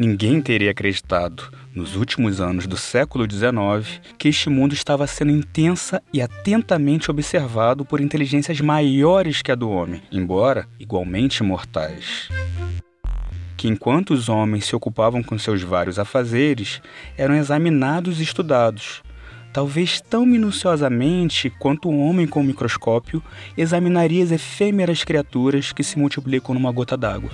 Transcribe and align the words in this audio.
Ninguém 0.00 0.40
teria 0.40 0.70
acreditado, 0.70 1.52
nos 1.74 1.94
últimos 1.94 2.40
anos 2.40 2.66
do 2.66 2.74
século 2.74 3.30
XIX, 3.30 4.00
que 4.16 4.28
este 4.28 4.48
mundo 4.48 4.72
estava 4.72 5.06
sendo 5.06 5.30
intensa 5.30 6.02
e 6.10 6.22
atentamente 6.22 7.10
observado 7.10 7.84
por 7.84 8.00
inteligências 8.00 8.62
maiores 8.62 9.42
que 9.42 9.52
a 9.52 9.54
do 9.54 9.68
homem, 9.68 10.00
embora 10.10 10.66
igualmente 10.78 11.42
mortais. 11.42 12.30
Que 13.58 13.68
enquanto 13.68 14.14
os 14.14 14.30
homens 14.30 14.64
se 14.64 14.74
ocupavam 14.74 15.22
com 15.22 15.38
seus 15.38 15.60
vários 15.62 15.98
afazeres, 15.98 16.80
eram 17.14 17.34
examinados 17.34 18.20
e 18.20 18.22
estudados, 18.22 19.02
talvez 19.52 20.00
tão 20.00 20.24
minuciosamente 20.24 21.50
quanto 21.50 21.90
um 21.90 22.00
homem 22.00 22.26
com 22.26 22.40
um 22.40 22.44
microscópio 22.44 23.22
examinaria 23.54 24.24
as 24.24 24.32
efêmeras 24.32 25.04
criaturas 25.04 25.74
que 25.74 25.84
se 25.84 25.98
multiplicam 25.98 26.54
numa 26.54 26.72
gota 26.72 26.96
d'água. 26.96 27.30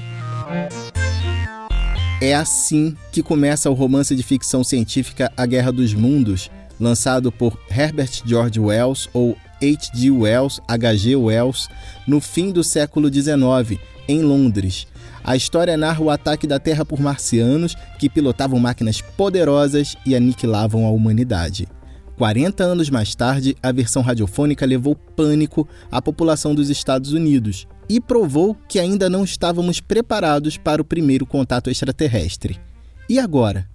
É 2.18 2.34
assim 2.34 2.96
que 3.12 3.22
começa 3.22 3.70
o 3.70 3.74
romance 3.74 4.16
de 4.16 4.22
ficção 4.22 4.64
científica 4.64 5.30
A 5.36 5.44
Guerra 5.44 5.70
dos 5.70 5.92
Mundos, 5.92 6.50
lançado 6.80 7.30
por 7.30 7.58
Herbert 7.70 8.22
George 8.24 8.58
Wells 8.58 9.06
ou 9.12 9.36
H.G. 9.60 10.10
Wells, 10.10 10.62
H.G. 10.66 11.14
Wells, 11.14 11.68
no 12.06 12.18
fim 12.18 12.50
do 12.50 12.64
século 12.64 13.12
XIX, 13.12 13.78
em 14.08 14.22
Londres. 14.22 14.86
A 15.22 15.36
história 15.36 15.76
narra 15.76 16.02
o 16.02 16.08
ataque 16.08 16.46
da 16.46 16.58
Terra 16.58 16.86
por 16.86 17.00
marcianos 17.00 17.76
que 17.98 18.08
pilotavam 18.08 18.58
máquinas 18.58 19.02
poderosas 19.02 19.94
e 20.06 20.16
aniquilavam 20.16 20.86
a 20.86 20.90
humanidade. 20.90 21.68
40 22.16 22.64
anos 22.64 22.88
mais 22.88 23.14
tarde, 23.14 23.54
a 23.62 23.70
versão 23.70 24.00
radiofônica 24.00 24.64
levou 24.64 24.96
pânico 24.96 25.68
à 25.92 26.00
população 26.00 26.54
dos 26.54 26.70
Estados 26.70 27.12
Unidos 27.12 27.66
e 27.88 28.00
provou 28.00 28.56
que 28.68 28.78
ainda 28.78 29.08
não 29.08 29.24
estávamos 29.24 29.80
preparados 29.80 30.56
para 30.56 30.82
o 30.82 30.84
primeiro 30.84 31.24
contato 31.24 31.70
extraterrestre. 31.70 32.60
E 33.08 33.18
agora? 33.18 33.68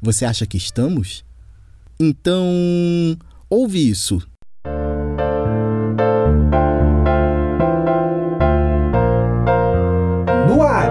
Você 0.00 0.24
acha 0.24 0.46
que 0.46 0.56
estamos? 0.56 1.24
Então, 1.98 2.46
ouve 3.48 3.88
isso. 3.88 4.20
No 10.46 10.62
ar, 10.62 10.90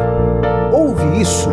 ouve 0.74 1.22
isso. 1.22 1.50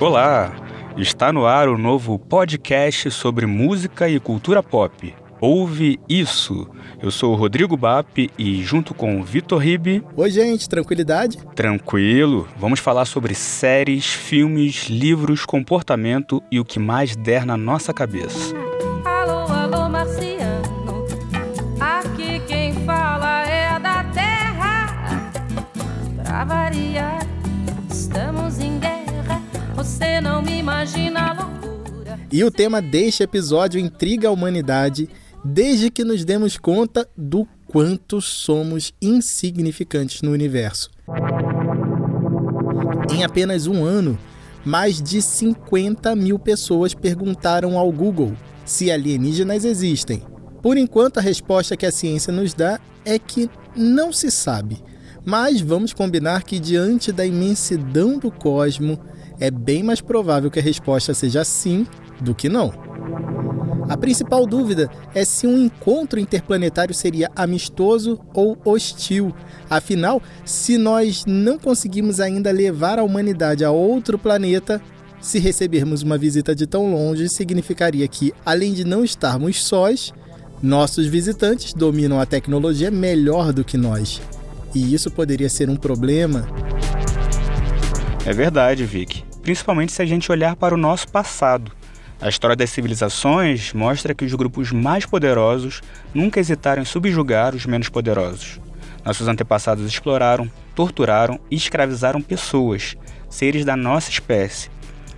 Olá! 0.00 0.54
Está 0.96 1.32
no 1.32 1.46
ar 1.46 1.68
o 1.68 1.78
novo 1.78 2.18
podcast 2.18 3.10
sobre 3.12 3.46
música 3.46 4.08
e 4.08 4.18
cultura 4.18 4.62
pop. 4.62 5.14
Ouve 5.40 6.00
isso! 6.08 6.68
Eu 7.00 7.12
sou 7.12 7.32
o 7.32 7.36
Rodrigo 7.36 7.76
Bap 7.76 8.28
e, 8.36 8.62
junto 8.64 8.92
com 8.92 9.20
o 9.20 9.22
Vitor 9.22 9.60
Ribe. 9.60 10.02
Oi, 10.16 10.30
gente, 10.32 10.68
tranquilidade? 10.68 11.38
Tranquilo! 11.54 12.48
Vamos 12.58 12.80
falar 12.80 13.04
sobre 13.04 13.34
séries, 13.34 14.06
filmes, 14.06 14.88
livros, 14.88 15.46
comportamento 15.46 16.42
e 16.50 16.58
o 16.58 16.64
que 16.64 16.80
mais 16.80 17.14
der 17.14 17.46
na 17.46 17.56
nossa 17.56 17.94
cabeça. 17.94 18.52
Alô, 19.04 19.46
alô, 19.52 19.88
marciano. 19.88 21.06
Aqui 21.78 22.40
quem 22.48 22.72
fala 22.84 23.46
é 23.46 23.78
da 23.78 24.02
terra. 24.12 25.30
Pra 26.20 26.44
variar, 26.44 27.24
estamos 27.88 28.58
em 28.58 28.80
guerra. 28.80 29.40
Você 29.76 30.20
não 30.20 30.42
me 30.42 30.58
imagina 30.58 31.30
a 31.30 31.32
loucura. 31.32 32.18
E 32.32 32.42
o 32.42 32.50
tema 32.50 32.82
deste 32.82 33.22
episódio 33.22 33.78
intriga 33.80 34.26
a 34.26 34.32
humanidade 34.32 35.08
desde 35.44 35.90
que 35.90 36.04
nos 36.04 36.24
demos 36.24 36.56
conta 36.56 37.08
do 37.16 37.46
quanto 37.66 38.20
somos 38.20 38.92
insignificantes 39.00 40.22
no 40.22 40.32
universo. 40.32 40.90
Em 43.12 43.24
apenas 43.24 43.66
um 43.66 43.84
ano, 43.84 44.18
mais 44.64 45.00
de 45.00 45.22
50 45.22 46.14
mil 46.16 46.38
pessoas 46.38 46.94
perguntaram 46.94 47.78
ao 47.78 47.90
Google 47.90 48.34
se 48.64 48.90
alienígenas 48.90 49.64
existem. 49.64 50.22
Por 50.62 50.76
enquanto, 50.76 51.18
a 51.18 51.22
resposta 51.22 51.76
que 51.76 51.86
a 51.86 51.92
ciência 51.92 52.32
nos 52.32 52.52
dá 52.52 52.78
é 53.04 53.18
que 53.18 53.48
não 53.74 54.12
se 54.12 54.30
sabe. 54.30 54.82
Mas 55.24 55.60
vamos 55.60 55.92
combinar 55.92 56.42
que, 56.42 56.58
diante 56.58 57.12
da 57.12 57.24
imensidão 57.24 58.18
do 58.18 58.30
cosmo, 58.30 58.98
é 59.40 59.50
bem 59.50 59.82
mais 59.82 60.00
provável 60.00 60.50
que 60.50 60.58
a 60.58 60.62
resposta 60.62 61.14
seja 61.14 61.44
sim 61.44 61.86
do 62.20 62.34
que 62.34 62.48
não. 62.48 62.72
A 63.88 63.96
principal 63.96 64.46
dúvida 64.46 64.90
é 65.14 65.24
se 65.24 65.46
um 65.46 65.64
encontro 65.64 66.20
interplanetário 66.20 66.94
seria 66.94 67.30
amistoso 67.34 68.20
ou 68.34 68.58
hostil. 68.64 69.34
Afinal, 69.70 70.22
se 70.44 70.76
nós 70.76 71.24
não 71.26 71.58
conseguimos 71.58 72.20
ainda 72.20 72.50
levar 72.50 72.98
a 72.98 73.02
humanidade 73.02 73.64
a 73.64 73.70
outro 73.70 74.18
planeta, 74.18 74.80
se 75.20 75.38
recebermos 75.38 76.02
uma 76.02 76.18
visita 76.18 76.54
de 76.54 76.66
tão 76.66 76.92
longe, 76.92 77.28
significaria 77.28 78.06
que, 78.06 78.32
além 78.44 78.74
de 78.74 78.84
não 78.84 79.02
estarmos 79.02 79.64
sós, 79.64 80.12
nossos 80.62 81.06
visitantes 81.06 81.72
dominam 81.72 82.20
a 82.20 82.26
tecnologia 82.26 82.90
melhor 82.90 83.52
do 83.52 83.64
que 83.64 83.78
nós. 83.78 84.20
E 84.74 84.92
isso 84.92 85.10
poderia 85.10 85.48
ser 85.48 85.70
um 85.70 85.76
problema. 85.76 86.46
É 88.26 88.32
verdade, 88.34 88.84
Vic. 88.84 89.24
Principalmente 89.40 89.92
se 89.92 90.02
a 90.02 90.06
gente 90.06 90.30
olhar 90.30 90.54
para 90.56 90.74
o 90.74 90.78
nosso 90.78 91.08
passado. 91.08 91.77
A 92.20 92.28
história 92.28 92.56
das 92.56 92.70
civilizações 92.70 93.72
mostra 93.72 94.12
que 94.12 94.24
os 94.24 94.34
grupos 94.34 94.72
mais 94.72 95.06
poderosos 95.06 95.80
nunca 96.12 96.40
hesitaram 96.40 96.82
em 96.82 96.84
subjugar 96.84 97.54
os 97.54 97.64
menos 97.64 97.88
poderosos. 97.88 98.60
Nossos 99.04 99.28
antepassados 99.28 99.86
exploraram, 99.86 100.50
torturaram 100.74 101.38
e 101.48 101.54
escravizaram 101.54 102.20
pessoas, 102.20 102.96
seres 103.30 103.64
da 103.64 103.76
nossa 103.76 104.10
espécie. 104.10 104.68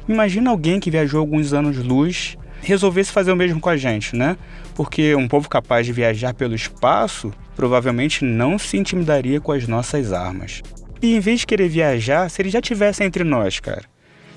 Imagina 0.07 0.51
alguém 0.51 0.79
que 0.79 0.91
viajou 0.91 1.21
alguns 1.21 1.55
anos-luz 1.55 2.37
resolvesse 2.61 3.11
fazer 3.11 3.33
o 3.33 3.37
mesmo 3.37 3.61
com 3.61 3.71
a 3.71 3.77
gente, 3.79 4.15
né? 4.15 4.37
Porque 4.75 5.15
um 5.15 5.27
povo 5.27 5.49
capaz 5.49 5.87
de 5.87 5.93
viajar 5.93 6.35
pelo 6.35 6.55
espaço 6.55 7.33
provavelmente 7.57 8.25
não 8.25 8.59
se 8.59 8.77
intimidaria 8.77 9.41
com 9.41 9.53
as 9.53 9.67
nossas 9.67 10.13
armas. 10.13 10.63
E 11.01 11.17
em 11.17 11.21
vez 11.21 11.41
de 11.41 11.47
querer 11.47 11.69
viajar, 11.69 12.29
se 12.29 12.43
eles 12.43 12.53
já 12.53 12.59
estivessem 12.59 13.07
entre 13.07 13.25
nós, 13.25 13.59
cara, 13.59 13.85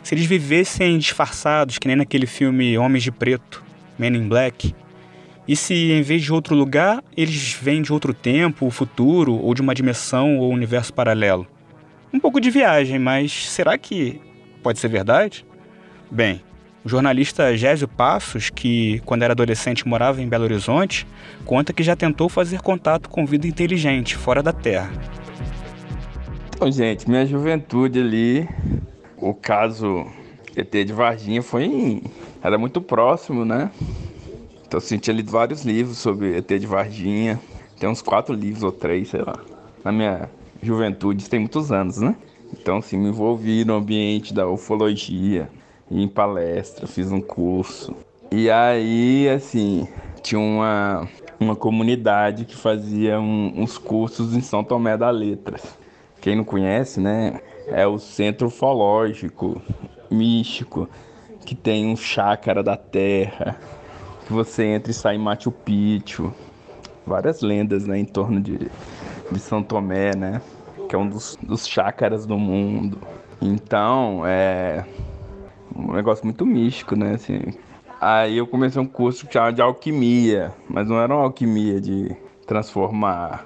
se 0.03 0.13
eles 0.13 0.25
vivessem 0.25 0.97
disfarçados, 0.97 1.79
que 1.79 1.87
nem 1.87 1.95
naquele 1.95 2.27
filme 2.27 2.77
Homens 2.77 3.03
de 3.03 3.11
Preto, 3.11 3.63
Men 3.97 4.15
in 4.15 4.27
Black, 4.27 4.75
e 5.47 5.55
se 5.55 5.91
em 5.91 6.01
vez 6.01 6.21
de 6.21 6.31
outro 6.31 6.55
lugar, 6.55 7.03
eles 7.15 7.57
vêm 7.59 7.81
de 7.81 7.91
outro 7.91 8.13
tempo, 8.13 8.69
futuro, 8.69 9.33
ou 9.33 9.53
de 9.53 9.61
uma 9.61 9.73
dimensão 9.73 10.37
ou 10.37 10.51
universo 10.51 10.93
paralelo? 10.93 11.47
Um 12.13 12.19
pouco 12.19 12.39
de 12.39 12.49
viagem, 12.49 12.99
mas 12.99 13.49
será 13.49 13.77
que 13.77 14.21
pode 14.61 14.79
ser 14.79 14.87
verdade? 14.87 15.45
Bem, 16.11 16.41
o 16.85 16.89
jornalista 16.89 17.55
Gésio 17.57 17.87
Passos, 17.87 18.49
que 18.49 19.01
quando 19.05 19.23
era 19.23 19.33
adolescente 19.33 19.87
morava 19.87 20.21
em 20.21 20.27
Belo 20.27 20.43
Horizonte, 20.43 21.07
conta 21.45 21.73
que 21.73 21.81
já 21.81 21.95
tentou 21.95 22.29
fazer 22.29 22.61
contato 22.61 23.09
com 23.09 23.25
vida 23.25 23.47
inteligente 23.47 24.15
fora 24.15 24.43
da 24.43 24.53
Terra. 24.53 24.91
Então, 26.55 26.71
gente, 26.71 27.09
minha 27.09 27.25
juventude 27.25 27.99
ali, 27.99 28.47
o 29.23 29.33
caso 29.33 30.05
ET 30.55 30.69
de 30.69 30.91
Varginha 30.91 31.41
foi 31.41 31.63
em... 31.63 32.03
era 32.43 32.57
muito 32.57 32.81
próximo, 32.81 33.45
né? 33.45 33.71
Então 34.67 34.77
assim, 34.77 34.97
tinha 34.97 35.15
lido 35.15 35.31
vários 35.31 35.63
livros 35.63 35.97
sobre 35.97 36.37
ET 36.37 36.47
de 36.47 36.67
Varginha. 36.67 37.39
Tem 37.79 37.89
uns 37.89 38.01
quatro 38.01 38.35
livros 38.35 38.63
ou 38.63 38.71
três, 38.71 39.07
sei 39.09 39.21
lá. 39.21 39.39
Na 39.83 39.91
minha 39.91 40.29
juventude, 40.61 41.29
tem 41.29 41.39
muitos 41.39 41.71
anos, 41.71 41.97
né? 41.99 42.15
Então 42.51 42.77
assim, 42.77 42.97
me 42.97 43.07
envolvi 43.07 43.63
no 43.63 43.75
ambiente 43.75 44.33
da 44.33 44.47
ufologia, 44.47 45.49
ia 45.89 46.03
em 46.03 46.07
palestra, 46.07 46.85
fiz 46.85 47.11
um 47.11 47.21
curso. 47.21 47.95
E 48.29 48.49
aí, 48.49 49.29
assim, 49.29 49.87
tinha 50.21 50.39
uma, 50.39 51.07
uma 51.39 51.55
comunidade 51.55 52.45
que 52.45 52.55
fazia 52.55 53.19
um, 53.19 53.53
uns 53.55 53.77
cursos 53.77 54.35
em 54.35 54.41
São 54.41 54.63
Tomé 54.63 54.97
da 54.97 55.09
Letras. 55.11 55.77
Quem 56.19 56.35
não 56.35 56.43
conhece, 56.43 56.99
né? 56.99 57.39
É 57.67 57.87
o 57.87 57.97
centro 57.97 58.47
ufológico, 58.47 59.61
místico, 60.09 60.89
que 61.45 61.55
tem 61.55 61.87
um 61.87 61.95
chácara 61.95 62.63
da 62.63 62.77
terra, 62.77 63.59
que 64.25 64.33
você 64.33 64.65
entra 64.65 64.91
e 64.91 64.93
sai 64.93 65.15
em 65.15 65.19
Machu 65.19 65.51
Picchu. 65.51 66.33
Várias 67.05 67.41
lendas, 67.41 67.85
né, 67.85 67.99
em 67.99 68.05
torno 68.05 68.39
de, 68.39 68.69
de 69.31 69.39
São 69.39 69.61
Tomé, 69.61 70.15
né? 70.15 70.41
Que 70.87 70.95
é 70.95 70.97
um 70.97 71.07
dos, 71.07 71.37
dos 71.41 71.67
chácaras 71.67 72.25
do 72.25 72.37
mundo. 72.37 72.97
Então, 73.41 74.23
é 74.25 74.85
um 75.75 75.93
negócio 75.93 76.23
muito 76.25 76.45
místico, 76.45 76.95
né? 76.95 77.15
Assim. 77.15 77.41
Aí 77.99 78.37
eu 78.37 78.47
comecei 78.47 78.81
um 78.81 78.85
curso 78.85 79.25
que 79.27 79.33
chama 79.33 79.51
de 79.51 79.61
alquimia, 79.61 80.53
mas 80.69 80.87
não 80.87 80.99
era 80.99 81.13
uma 81.13 81.23
alquimia 81.23 81.79
de 81.81 82.15
transformar 82.45 83.45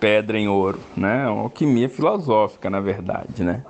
pedra 0.00 0.38
em 0.38 0.48
ouro, 0.48 0.80
né? 0.96 1.24
É 1.24 1.28
uma 1.28 1.42
alquimia 1.42 1.88
filosófica, 1.88 2.68
na 2.70 2.80
verdade, 2.80 3.42
né? 3.42 3.62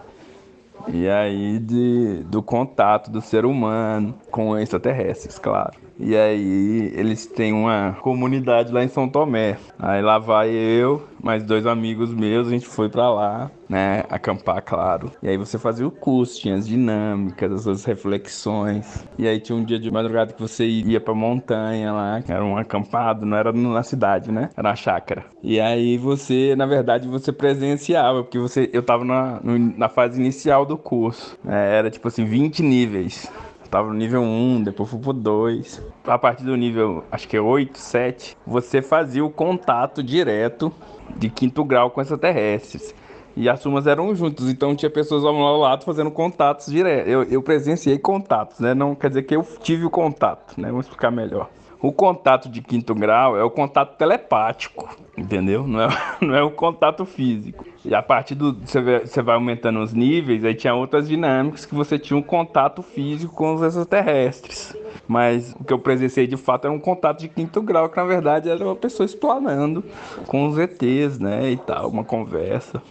E 0.89 1.09
aí 1.09 1.59
de, 1.59 2.23
do 2.25 2.43
contato 2.43 3.11
do 3.11 3.21
ser 3.21 3.45
humano 3.45 4.15
com 4.31 4.57
extraterrestres, 4.59 5.39
claro. 5.39 5.86
E 5.99 6.17
aí 6.17 6.93
eles 6.95 7.27
têm 7.27 7.53
uma 7.53 7.97
comunidade 8.01 8.73
lá 8.73 8.85
em 8.85 8.89
São 8.89 9.09
Tomé. 9.09 9.57
Aí 9.79 10.03
lá 10.03 10.19
vai 10.19 10.51
eu, 10.51 11.07
mais 11.23 11.43
dois 11.43 11.67
amigos 11.67 12.13
meus, 12.13 12.49
a 12.49 12.51
gente 12.51 12.67
foi 12.67 12.89
para 12.89 13.11
lá, 13.11 13.51
né, 13.69 14.05
acampar, 14.09 14.63
claro. 14.63 15.11
E 15.23 15.29
aí 15.29 15.37
você 15.37 15.59
fazia 15.59 15.87
o 15.87 15.91
curso, 15.91 16.41
tinha 16.41 16.55
as 16.55 16.67
dinâmicas, 16.67 17.51
as 17.53 17.63
suas 17.63 17.85
reflexões. 17.85 19.05
E 19.19 19.27
aí 19.27 19.41
tinha 19.41 19.57
um 19.57 19.65
dia 19.65 19.79
de 19.79 19.91
madrugada 19.91 20.33
que 20.33 20.41
você 20.41 20.67
ia 20.67 21.01
pra 21.01 21.15
montanha 21.15 21.93
lá, 21.93 22.23
era 22.29 22.45
um 22.45 22.57
acampado, 22.57 23.25
não 23.25 23.37
era 23.37 23.53
na 23.53 23.83
cidade, 23.83 24.31
né? 24.31 24.51
Era 24.57 24.69
uma 24.69 24.77
chácara. 24.77 25.25
E 25.43 25.61
aí 25.61 25.97
você, 25.97 26.55
na 26.57 26.67
verdade, 26.67 27.09
você 27.09 27.33
presenciava, 27.33 28.23
porque 28.23 28.39
você, 28.39 28.71
eu 28.73 28.83
tava 28.83 29.05
na, 29.05 29.41
na 29.43 29.89
fase 29.89 30.21
inicial 30.21 30.65
do 30.67 30.77
curso. 30.77 31.39
Né? 31.43 31.77
Era 31.77 31.91
tipo 31.91 32.07
assim, 32.09 32.25
20 32.25 32.63
níveis. 32.63 33.31
Tava 33.77 33.89
no 33.89 33.95
nível 33.95 34.23
1, 34.23 34.63
depois 34.63 34.89
fui 34.89 34.99
pro 34.99 35.13
2. 35.13 35.83
A 36.07 36.19
partir 36.19 36.45
do 36.45 36.57
nível, 36.57 37.05
acho 37.13 37.29
que 37.29 37.37
é 37.37 37.41
8, 37.43 37.77
7, 37.77 38.35
você 38.47 38.81
fazia 38.81 39.23
o 39.23 39.29
contato 39.29 40.03
direto 40.03 40.73
de 41.15 41.29
quinto 41.29 41.63
grau 41.63 41.91
com 41.91 42.01
extraterrestres. 42.01 42.95
E 43.37 43.51
as 43.51 43.61
turmas 43.61 43.87
eram 43.87 44.15
juntos, 44.15 44.49
então 44.49 44.75
tinha 44.75 44.89
pessoas 44.89 45.27
ao 45.27 45.59
lado 45.59 45.85
fazendo 45.85 46.11
contatos 46.11 46.69
direto. 46.69 47.07
Eu, 47.07 47.25
eu 47.25 47.43
presenciei 47.43 47.99
contatos, 47.99 48.61
né? 48.61 48.73
Não 48.73 48.95
quer 48.95 49.09
dizer 49.09 49.25
que 49.25 49.37
eu 49.37 49.47
tive 49.61 49.85
o 49.85 49.91
contato, 49.91 50.59
né? 50.59 50.69
Vamos 50.71 50.87
explicar 50.87 51.11
melhor. 51.11 51.51
O 51.81 51.93
contato 51.93 52.49
de 52.49 52.63
quinto 52.63 52.95
grau 52.95 53.37
é 53.37 53.45
o 53.45 53.51
contato 53.51 53.97
telepático, 53.97 54.89
entendeu? 55.17 55.67
Não 55.67 55.83
é, 55.83 55.89
não 56.21 56.35
é 56.35 56.43
o 56.43 56.51
contato 56.51 57.05
físico. 57.05 57.65
E 57.85 57.95
a 57.95 58.03
partir 58.03 58.35
do. 58.35 58.53
Você, 58.55 59.23
vai 59.23 59.35
aumentando 59.35 59.81
os 59.81 59.93
níveis, 59.93 60.45
aí 60.45 60.55
tinha 60.55 60.75
outras 60.75 61.09
dinâmicas 61.09 61.67
que 61.67 61.75
você 61.75 61.99
tinha 61.99 62.17
um 62.17 62.23
contato 62.23 62.83
físico 62.83 63.35
com 63.35 63.55
os 63.55 63.63
extraterrestres. 63.63 64.75
Mas 65.07 65.55
o 65.59 65.63
que 65.63 65.73
eu 65.73 65.79
presenciei 65.79 66.27
de 66.27 66.37
fato 66.37 66.65
era 66.65 66.75
um 66.75 66.81
contato 66.81 67.21
de 67.21 67.29
quinto 67.29 67.63
grau, 67.63 67.89
que 67.89 67.97
na 67.97 68.05
verdade 68.05 68.49
era 68.49 68.65
uma 68.65 68.75
pessoa 68.75 69.05
explanando 69.05 69.85
com 70.27 70.49
os 70.49 70.59
ETs, 70.59 71.19
né? 71.19 71.51
E 71.51 71.57
tal, 71.57 71.89
uma 71.89 72.03
conversa. 72.03 72.83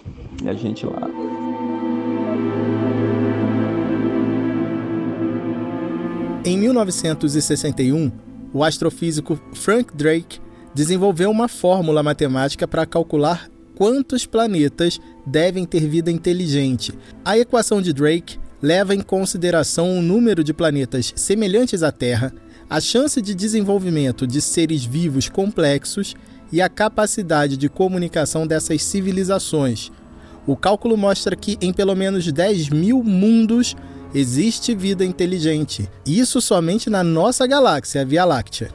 E 0.41 0.47
a 0.47 0.53
gente 0.53 0.85
lá. 0.85 1.09
Em 6.45 6.57
1961, 6.59 8.11
o 8.55 8.63
astrofísico 8.63 9.37
Frank 9.51 9.93
Drake 9.93 10.39
desenvolveu 10.73 11.29
uma 11.29 11.49
fórmula 11.49 12.01
matemática 12.01 12.65
para 12.65 12.85
calcular 12.85 13.49
quantos 13.75 14.25
planetas 14.25 14.97
devem 15.25 15.65
ter 15.65 15.85
vida 15.89 16.09
inteligente. 16.09 16.93
A 17.25 17.37
equação 17.37 17.81
de 17.81 17.91
Drake 17.91 18.39
leva 18.61 18.95
em 18.95 19.01
consideração 19.01 19.97
o 19.97 20.01
número 20.01 20.41
de 20.41 20.53
planetas 20.53 21.11
semelhantes 21.17 21.83
à 21.83 21.91
Terra, 21.91 22.33
a 22.69 22.79
chance 22.79 23.21
de 23.21 23.35
desenvolvimento 23.35 24.25
de 24.25 24.39
seres 24.41 24.85
vivos 24.85 25.27
complexos 25.27 26.15
e 26.49 26.61
a 26.61 26.69
capacidade 26.69 27.57
de 27.57 27.67
comunicação 27.67 28.47
dessas 28.47 28.81
civilizações. 28.83 29.91
O 30.47 30.55
cálculo 30.55 30.95
mostra 30.95 31.35
que 31.35 31.57
em 31.59 31.73
pelo 31.73 31.93
menos 31.93 32.31
10 32.31 32.69
mil 32.69 33.03
mundos 33.03 33.75
existe 34.15 34.73
vida 34.73 35.03
inteligente. 35.03 35.89
Isso 36.05 36.39
somente 36.39 36.89
na 36.89 37.03
nossa 37.03 37.45
galáxia, 37.45 38.01
a 38.01 38.05
Via 38.05 38.23
Láctea. 38.23 38.69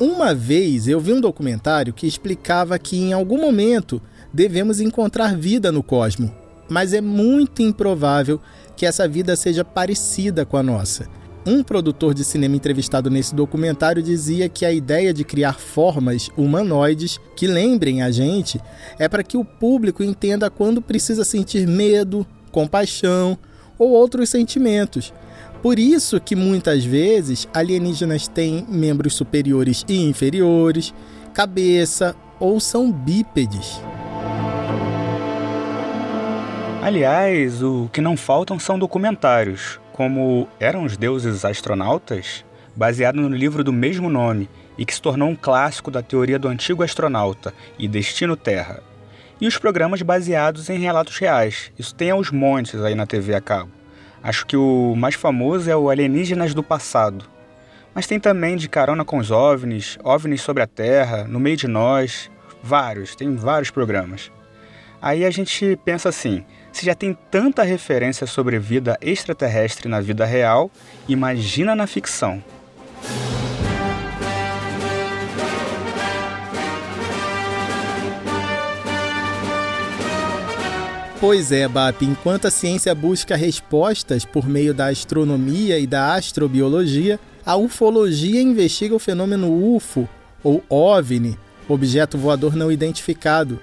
Uma 0.00 0.32
vez 0.32 0.86
eu 0.86 1.00
vi 1.00 1.12
um 1.12 1.20
documentário 1.20 1.92
que 1.92 2.06
explicava 2.06 2.78
que 2.78 2.96
em 2.96 3.12
algum 3.12 3.40
momento 3.40 4.00
devemos 4.32 4.80
encontrar 4.80 5.36
vida 5.36 5.72
no 5.72 5.82
cosmos, 5.82 6.30
mas 6.68 6.92
é 6.92 7.00
muito 7.00 7.62
improvável 7.62 8.40
que 8.76 8.86
essa 8.86 9.08
vida 9.08 9.34
seja 9.34 9.64
parecida 9.64 10.46
com 10.46 10.56
a 10.56 10.62
nossa. 10.62 11.08
Um 11.44 11.62
produtor 11.62 12.14
de 12.14 12.24
cinema 12.24 12.54
entrevistado 12.54 13.10
nesse 13.10 13.34
documentário 13.34 14.02
dizia 14.02 14.48
que 14.48 14.64
a 14.64 14.72
ideia 14.72 15.12
de 15.12 15.24
criar 15.24 15.54
formas 15.54 16.30
humanoides 16.36 17.18
que 17.36 17.48
lembrem 17.48 18.02
a 18.02 18.10
gente 18.10 18.60
é 19.00 19.08
para 19.08 19.24
que 19.24 19.36
o 19.36 19.44
público 19.44 20.02
entenda 20.02 20.48
quando 20.48 20.80
precisa 20.80 21.24
sentir 21.24 21.66
medo, 21.66 22.24
compaixão 22.52 23.36
ou 23.78 23.90
outros 23.90 24.28
sentimentos. 24.28 25.12
Por 25.62 25.78
isso 25.78 26.20
que 26.20 26.36
muitas 26.36 26.84
vezes 26.84 27.48
alienígenas 27.54 28.28
têm 28.28 28.66
membros 28.68 29.14
superiores 29.14 29.84
e 29.88 29.96
inferiores, 30.02 30.92
cabeça 31.32 32.14
ou 32.38 32.60
são 32.60 32.92
bípedes. 32.92 33.80
Aliás, 36.82 37.62
o 37.62 37.88
que 37.90 38.02
não 38.02 38.14
faltam 38.14 38.58
são 38.58 38.78
documentários, 38.78 39.80
como 39.94 40.46
Eram 40.60 40.84
os 40.84 40.98
Deuses 40.98 41.42
Astronautas, 41.42 42.44
baseado 42.76 43.16
no 43.16 43.34
livro 43.34 43.64
do 43.64 43.72
mesmo 43.72 44.10
nome 44.10 44.50
e 44.76 44.84
que 44.84 44.94
se 44.94 45.00
tornou 45.00 45.28
um 45.30 45.36
clássico 45.36 45.90
da 45.90 46.02
teoria 46.02 46.38
do 46.38 46.48
antigo 46.48 46.82
astronauta 46.82 47.54
e 47.78 47.88
Destino 47.88 48.36
Terra, 48.36 48.82
e 49.40 49.46
os 49.46 49.58
programas 49.58 50.02
baseados 50.02 50.68
em 50.70 50.78
relatos 50.78 51.18
reais. 51.18 51.72
Isso 51.78 51.94
tem 51.94 52.10
aos 52.10 52.30
montes 52.30 52.80
aí 52.80 52.94
na 52.94 53.06
TV 53.06 53.34
a 53.34 53.40
cabo. 53.40 53.70
Acho 54.22 54.46
que 54.46 54.56
o 54.56 54.94
mais 54.96 55.14
famoso 55.14 55.70
é 55.70 55.76
o 55.76 55.90
Alienígenas 55.90 56.54
do 56.54 56.62
Passado. 56.62 57.26
Mas 57.94 58.06
tem 58.06 58.18
também 58.18 58.56
de 58.56 58.68
carona 58.68 59.04
com 59.04 59.18
os 59.18 59.30
OVNIs, 59.30 59.98
OVNIs 60.02 60.40
sobre 60.40 60.62
a 60.62 60.66
Terra, 60.66 61.24
No 61.24 61.38
Meio 61.38 61.56
de 61.56 61.68
Nós, 61.68 62.30
vários, 62.62 63.14
tem 63.14 63.36
vários 63.36 63.70
programas. 63.70 64.32
Aí 65.00 65.24
a 65.24 65.30
gente 65.30 65.78
pensa 65.84 66.08
assim, 66.08 66.44
se 66.72 66.86
já 66.86 66.94
tem 66.94 67.16
tanta 67.30 67.62
referência 67.62 68.26
sobre 68.26 68.58
vida 68.58 68.96
extraterrestre 69.00 69.88
na 69.88 70.00
vida 70.00 70.24
real, 70.24 70.70
imagina 71.06 71.74
na 71.74 71.86
ficção. 71.86 72.42
Pois 81.26 81.50
é, 81.50 81.66
BAP, 81.66 82.02
enquanto 82.02 82.48
a 82.48 82.50
ciência 82.50 82.94
busca 82.94 83.34
respostas 83.34 84.26
por 84.26 84.46
meio 84.46 84.74
da 84.74 84.88
astronomia 84.88 85.78
e 85.78 85.86
da 85.86 86.14
astrobiologia, 86.14 87.18
a 87.46 87.56
ufologia 87.56 88.42
investiga 88.42 88.94
o 88.94 88.98
fenômeno 88.98 89.74
UFO, 89.74 90.06
ou 90.42 90.62
OVNI, 90.68 91.38
objeto 91.66 92.18
voador 92.18 92.54
não 92.54 92.70
identificado. 92.70 93.58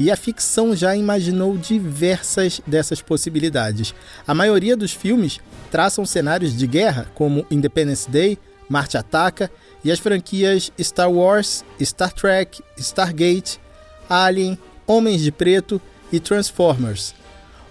E 0.00 0.10
a 0.10 0.16
ficção 0.16 0.74
já 0.74 0.96
imaginou 0.96 1.58
diversas 1.58 2.62
dessas 2.66 3.02
possibilidades. 3.02 3.94
A 4.26 4.32
maioria 4.32 4.74
dos 4.74 4.92
filmes 4.92 5.38
traçam 5.70 6.06
cenários 6.06 6.56
de 6.56 6.66
guerra, 6.66 7.08
como 7.14 7.44
Independence 7.50 8.10
Day, 8.10 8.38
Marte 8.70 8.96
Ataca 8.96 9.50
e 9.84 9.92
as 9.92 9.98
franquias 9.98 10.72
Star 10.80 11.12
Wars, 11.12 11.62
Star 11.78 12.10
Trek, 12.10 12.62
Stargate, 12.78 13.60
Alien, 14.08 14.58
Homens 14.86 15.20
de 15.20 15.30
Preto 15.30 15.78
e 16.12 16.20
Transformers. 16.20 17.14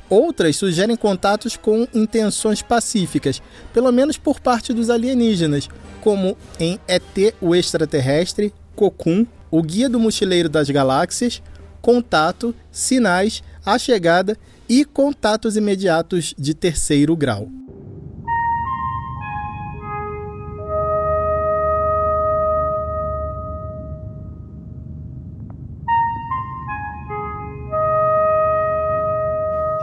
Outras 0.10 0.58
sugerem 0.58 0.98
contatos 0.98 1.56
com 1.56 1.88
intenções 1.94 2.62
pacíficas, 2.62 3.42
pelo 3.74 3.92
menos 3.94 4.18
por 4.18 4.42
parte 4.42 4.74
dos 4.74 4.90
alienígenas, 4.90 5.70
como 6.02 6.36
em 6.60 6.78
ET 6.88 7.34
o 7.40 7.56
Extraterrestre, 7.56 8.54
Cocoon, 8.76 9.26
O 9.50 9.62
Guia 9.62 9.88
do 9.88 10.00
Mochileiro 10.00 10.50
das 10.50 10.70
Galáxias, 10.70 11.42
Contato, 11.82 12.54
Sinais, 12.72 13.42
A 13.66 13.78
Chegada 13.78 14.38
e 14.68 14.84
Contatos 14.84 15.56
Imediatos 15.56 16.34
de 16.38 16.54
Terceiro 16.54 17.16
Grau. 17.16 17.50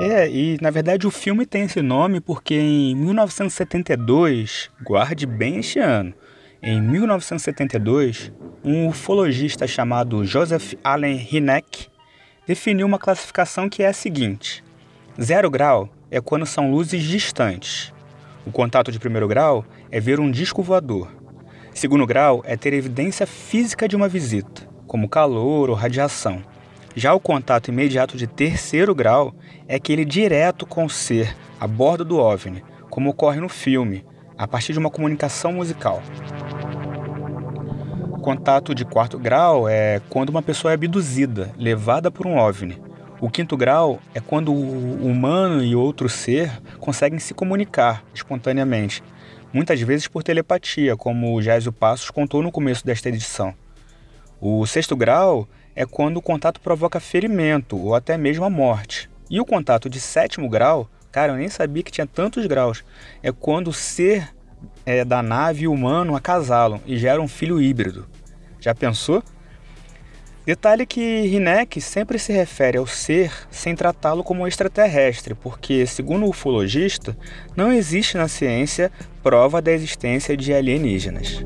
É, 0.00 0.30
e 0.30 0.56
na 0.60 0.70
verdade 0.70 1.08
o 1.08 1.10
filme 1.10 1.44
tem 1.44 1.64
esse 1.64 1.82
nome 1.82 2.20
porque 2.20 2.54
em 2.54 2.94
1972, 2.94 4.70
guarde 4.80 5.26
bem 5.26 5.58
este 5.58 5.80
ano, 5.80 6.14
em 6.62 6.80
1972, 6.80 8.32
um 8.64 8.86
ufologista 8.86 9.66
chamado 9.66 10.24
Joseph 10.24 10.74
Allen 10.84 11.16
Hynek 11.16 11.88
definiu 12.46 12.86
uma 12.86 12.98
classificação 12.98 13.68
que 13.68 13.82
é 13.82 13.88
a 13.88 13.92
seguinte: 13.92 14.62
zero 15.20 15.50
grau 15.50 15.88
é 16.10 16.20
quando 16.20 16.46
são 16.46 16.70
luzes 16.70 17.02
distantes. 17.02 17.92
O 18.46 18.52
contato 18.52 18.92
de 18.92 19.00
primeiro 19.00 19.26
grau 19.26 19.64
é 19.90 19.98
ver 19.98 20.20
um 20.20 20.30
disco 20.30 20.62
voador. 20.62 21.10
Segundo 21.74 22.06
grau 22.06 22.42
é 22.44 22.56
ter 22.56 22.72
evidência 22.72 23.26
física 23.26 23.88
de 23.88 23.96
uma 23.96 24.08
visita, 24.08 24.62
como 24.86 25.08
calor 25.08 25.70
ou 25.70 25.76
radiação. 25.76 26.42
Já 26.94 27.14
o 27.14 27.20
contato 27.20 27.68
imediato 27.68 28.16
de 28.16 28.26
terceiro 28.26 28.94
grau 28.94 29.34
é 29.66 29.76
aquele 29.76 30.04
direto 30.04 30.66
com 30.66 30.84
o 30.84 30.90
ser, 30.90 31.36
a 31.60 31.66
bordo 31.66 32.04
do 32.04 32.18
OVNI, 32.18 32.64
como 32.90 33.10
ocorre 33.10 33.40
no 33.40 33.48
filme, 33.48 34.04
a 34.36 34.46
partir 34.48 34.72
de 34.72 34.78
uma 34.78 34.90
comunicação 34.90 35.52
musical. 35.52 36.02
O 38.10 38.20
contato 38.20 38.74
de 38.74 38.84
quarto 38.84 39.18
grau 39.18 39.68
é 39.68 40.00
quando 40.08 40.30
uma 40.30 40.42
pessoa 40.42 40.72
é 40.72 40.74
abduzida, 40.74 41.52
levada 41.56 42.10
por 42.10 42.26
um 42.26 42.36
OVNI. 42.36 42.80
O 43.20 43.28
quinto 43.28 43.56
grau 43.56 44.00
é 44.14 44.20
quando 44.20 44.52
o 44.52 45.06
humano 45.06 45.62
e 45.62 45.74
outro 45.74 46.08
ser 46.08 46.50
conseguem 46.78 47.18
se 47.18 47.34
comunicar 47.34 48.04
espontaneamente, 48.14 49.02
muitas 49.52 49.80
vezes 49.80 50.06
por 50.06 50.22
telepatia, 50.22 50.96
como 50.96 51.34
o 51.34 51.42
Gésio 51.42 51.72
Passos 51.72 52.10
contou 52.10 52.42
no 52.42 52.52
começo 52.52 52.86
desta 52.86 53.08
edição. 53.08 53.54
O 54.40 54.64
sexto 54.66 54.94
grau 54.94 55.48
é 55.78 55.86
quando 55.86 56.16
o 56.16 56.22
contato 56.22 56.60
provoca 56.60 56.98
ferimento 56.98 57.78
ou 57.78 57.94
até 57.94 58.18
mesmo 58.18 58.44
a 58.44 58.50
morte. 58.50 59.08
E 59.30 59.40
o 59.40 59.46
contato 59.46 59.88
de 59.88 60.00
sétimo 60.00 60.48
grau, 60.48 60.90
cara, 61.12 61.32
eu 61.34 61.36
nem 61.36 61.48
sabia 61.48 61.84
que 61.84 61.92
tinha 61.92 62.04
tantos 62.04 62.44
graus, 62.46 62.84
é 63.22 63.30
quando 63.30 63.68
o 63.68 63.72
ser 63.72 64.34
é, 64.84 65.04
da 65.04 65.22
nave 65.22 65.68
humano 65.68 66.16
acasalam 66.16 66.80
e 66.84 66.98
gera 66.98 67.22
um 67.22 67.28
filho 67.28 67.62
híbrido. 67.62 68.08
Já 68.58 68.74
pensou? 68.74 69.22
Detalhe 70.44 70.84
que 70.84 71.00
Hinek 71.00 71.80
sempre 71.80 72.18
se 72.18 72.32
refere 72.32 72.78
ao 72.78 72.86
ser 72.86 73.32
sem 73.48 73.76
tratá-lo 73.76 74.24
como 74.24 74.48
extraterrestre, 74.48 75.32
porque, 75.32 75.86
segundo 75.86 76.26
o 76.26 76.30
ufologista, 76.30 77.16
não 77.54 77.72
existe 77.72 78.16
na 78.16 78.26
ciência 78.26 78.90
prova 79.22 79.62
da 79.62 79.70
existência 79.70 80.36
de 80.36 80.52
alienígenas. 80.52 81.44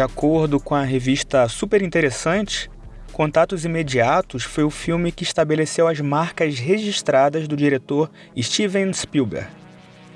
De 0.00 0.04
acordo 0.04 0.58
com 0.58 0.74
a 0.74 0.82
revista 0.82 1.46
Super 1.46 1.82
Interessante, 1.82 2.70
Contatos 3.12 3.66
Imediatos 3.66 4.44
foi 4.44 4.64
o 4.64 4.70
filme 4.70 5.12
que 5.12 5.24
estabeleceu 5.24 5.86
as 5.86 6.00
marcas 6.00 6.58
registradas 6.58 7.46
do 7.46 7.54
diretor 7.54 8.10
Steven 8.38 8.94
Spielberg. 8.94 9.48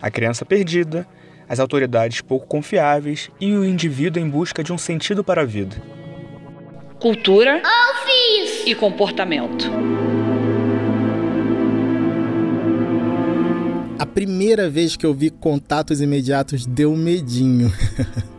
A 0.01 0.11
criança 0.11 0.43
perdida, 0.47 1.07
as 1.47 1.61
autoridades 1.61 2.23
pouco 2.23 2.47
confiáveis 2.47 3.31
e 3.39 3.53
o 3.53 3.63
indivíduo 3.63 4.23
em 4.23 4.27
busca 4.27 4.65
de 4.65 4.73
um 4.73 4.79
sentido 4.79 5.23
para 5.23 5.43
a 5.43 5.45
vida 5.45 5.77
cultura 6.99 7.61
e 8.65 8.75
comportamento. 8.75 9.71
A 13.99 14.07
primeira 14.07 14.71
vez 14.71 14.97
que 14.97 15.05
eu 15.05 15.13
vi 15.13 15.29
contatos 15.29 16.01
imediatos 16.01 16.65
deu 16.65 16.97
medinho. 16.97 17.71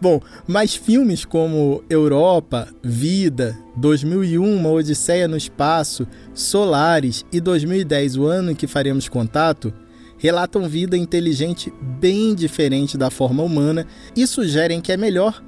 Bom, 0.00 0.20
mas 0.46 0.74
filmes 0.74 1.24
como 1.24 1.82
Europa, 1.88 2.68
Vida, 2.82 3.58
2001, 3.76 4.56
Uma 4.56 4.70
Odisseia 4.70 5.28
no 5.28 5.36
Espaço, 5.36 6.06
Solares 6.34 7.24
e 7.32 7.40
2010, 7.40 8.16
o 8.16 8.26
ano 8.26 8.50
em 8.50 8.54
que 8.54 8.66
faremos 8.66 9.08
contato, 9.08 9.72
relatam 10.16 10.68
vida 10.68 10.96
inteligente 10.96 11.72
bem 11.80 12.34
diferente 12.34 12.98
da 12.98 13.10
forma 13.10 13.42
humana 13.42 13.86
e 14.16 14.26
sugerem 14.26 14.80
que 14.80 14.92
é 14.92 14.96
melhor 14.96 15.42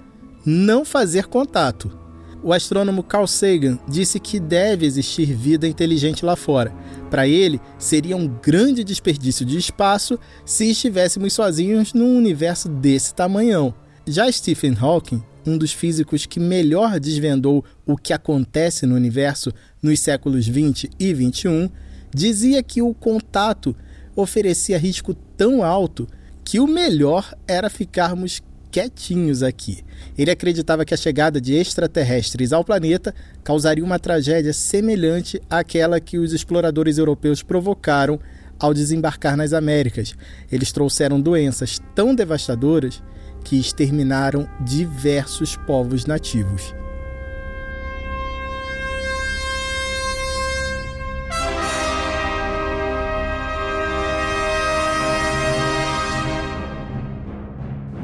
não 0.44 0.84
fazer 0.84 1.26
contato 1.26 2.00
o 2.42 2.52
astrônomo 2.52 3.02
Carl 3.02 3.26
Sagan 3.26 3.78
disse 3.86 4.18
que 4.18 4.40
deve 4.40 4.86
existir 4.86 5.26
vida 5.34 5.68
inteligente 5.68 6.24
lá 6.24 6.36
fora. 6.36 6.72
Para 7.10 7.28
ele, 7.28 7.60
seria 7.78 8.16
um 8.16 8.26
grande 8.26 8.82
desperdício 8.82 9.44
de 9.44 9.58
espaço 9.58 10.18
se 10.44 10.70
estivéssemos 10.70 11.32
sozinhos 11.32 11.92
num 11.92 12.16
universo 12.16 12.68
desse 12.68 13.14
tamanhão. 13.14 13.74
Já 14.06 14.30
Stephen 14.32 14.74
Hawking, 14.80 15.22
um 15.46 15.58
dos 15.58 15.72
físicos 15.72 16.24
que 16.24 16.40
melhor 16.40 16.98
desvendou 16.98 17.64
o 17.86 17.96
que 17.96 18.12
acontece 18.12 18.86
no 18.86 18.94
universo 18.94 19.52
nos 19.82 20.00
séculos 20.00 20.48
20 20.48 20.90
e 20.98 21.12
21, 21.12 21.68
dizia 22.12 22.62
que 22.62 22.80
o 22.80 22.94
contato 22.94 23.76
oferecia 24.16 24.78
risco 24.78 25.14
tão 25.36 25.62
alto 25.62 26.08
que 26.42 26.58
o 26.58 26.66
melhor 26.66 27.32
era 27.46 27.68
ficarmos 27.68 28.42
quietinhos 28.70 29.42
aqui. 29.42 29.84
Ele 30.16 30.30
acreditava 30.30 30.84
que 30.84 30.94
a 30.94 30.96
chegada 30.96 31.40
de 31.40 31.54
extraterrestres 31.54 32.52
ao 32.52 32.64
planeta 32.64 33.14
causaria 33.44 33.84
uma 33.84 33.98
tragédia 33.98 34.52
semelhante 34.52 35.40
àquela 35.48 36.00
que 36.00 36.18
os 36.18 36.32
exploradores 36.32 36.96
europeus 36.96 37.42
provocaram 37.42 38.18
ao 38.58 38.72
desembarcar 38.72 39.36
nas 39.36 39.52
Américas. 39.52 40.14
Eles 40.50 40.72
trouxeram 40.72 41.20
doenças 41.20 41.78
tão 41.94 42.14
devastadoras 42.14 43.02
que 43.44 43.58
exterminaram 43.58 44.48
diversos 44.60 45.56
povos 45.56 46.06
nativos. 46.06 46.74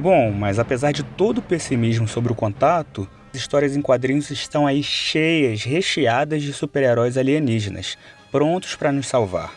Bom, 0.07 0.31
mas 0.31 0.61
apesar 0.61 0.93
de 0.93 1.03
todo 1.03 1.39
o 1.39 1.43
pessimismo 1.43 2.07
sobre 2.07 2.31
o 2.31 2.35
contato, 2.37 3.09
as 3.35 3.41
histórias 3.41 3.77
em 3.77 3.83
quadrinhos 3.83 4.31
estão 4.31 4.65
aí 4.65 4.81
cheias, 4.81 5.65
recheadas 5.65 6.43
de 6.45 6.53
super-heróis 6.53 7.19
alienígenas, 7.19 7.99
prontos 8.31 8.77
para 8.77 8.93
nos 8.93 9.09
salvar. 9.09 9.53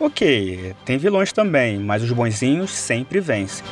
Ok, 0.00 0.74
tem 0.84 0.98
vilões 0.98 1.32
também, 1.32 1.78
mas 1.78 2.02
os 2.02 2.10
bonzinhos 2.10 2.72
sempre 2.72 3.20
vencem. 3.20 3.64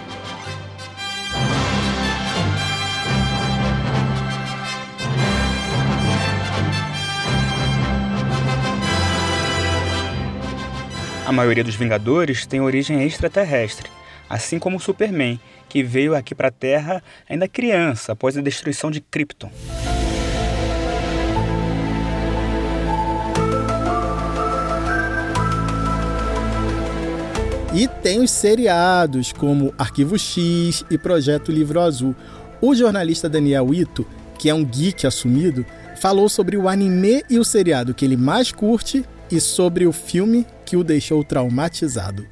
Maioria 11.34 11.64
dos 11.64 11.74
Vingadores 11.74 12.46
tem 12.46 12.60
origem 12.60 13.02
extraterrestre, 13.02 13.90
assim 14.30 14.58
como 14.58 14.76
o 14.76 14.80
Superman, 14.80 15.38
que 15.68 15.82
veio 15.82 16.14
aqui 16.14 16.34
para 16.34 16.48
a 16.48 16.52
Terra 16.52 17.02
ainda 17.28 17.48
criança, 17.48 18.12
após 18.12 18.38
a 18.38 18.40
destruição 18.40 18.90
de 18.90 19.00
Krypton. 19.00 19.50
E 27.74 27.88
tem 27.88 28.20
os 28.20 28.30
seriados 28.30 29.32
como 29.32 29.74
Arquivo 29.76 30.16
X 30.16 30.84
e 30.88 30.96
Projeto 30.96 31.50
Livro 31.50 31.80
Azul. 31.80 32.14
O 32.60 32.72
jornalista 32.72 33.28
Daniel 33.28 33.74
Ito, 33.74 34.06
que 34.38 34.48
é 34.48 34.54
um 34.54 34.64
geek 34.64 35.04
assumido, 35.04 35.66
falou 36.00 36.28
sobre 36.28 36.56
o 36.56 36.68
anime 36.68 37.24
e 37.28 37.36
o 37.36 37.44
seriado 37.44 37.92
que 37.92 38.04
ele 38.04 38.16
mais 38.16 38.52
curte 38.52 39.04
e 39.28 39.40
sobre 39.40 39.86
o 39.86 39.92
filme 39.92 40.46
que 40.64 40.76
o 40.76 40.85
deixou 40.85 41.23
traumatizado. 41.23 42.26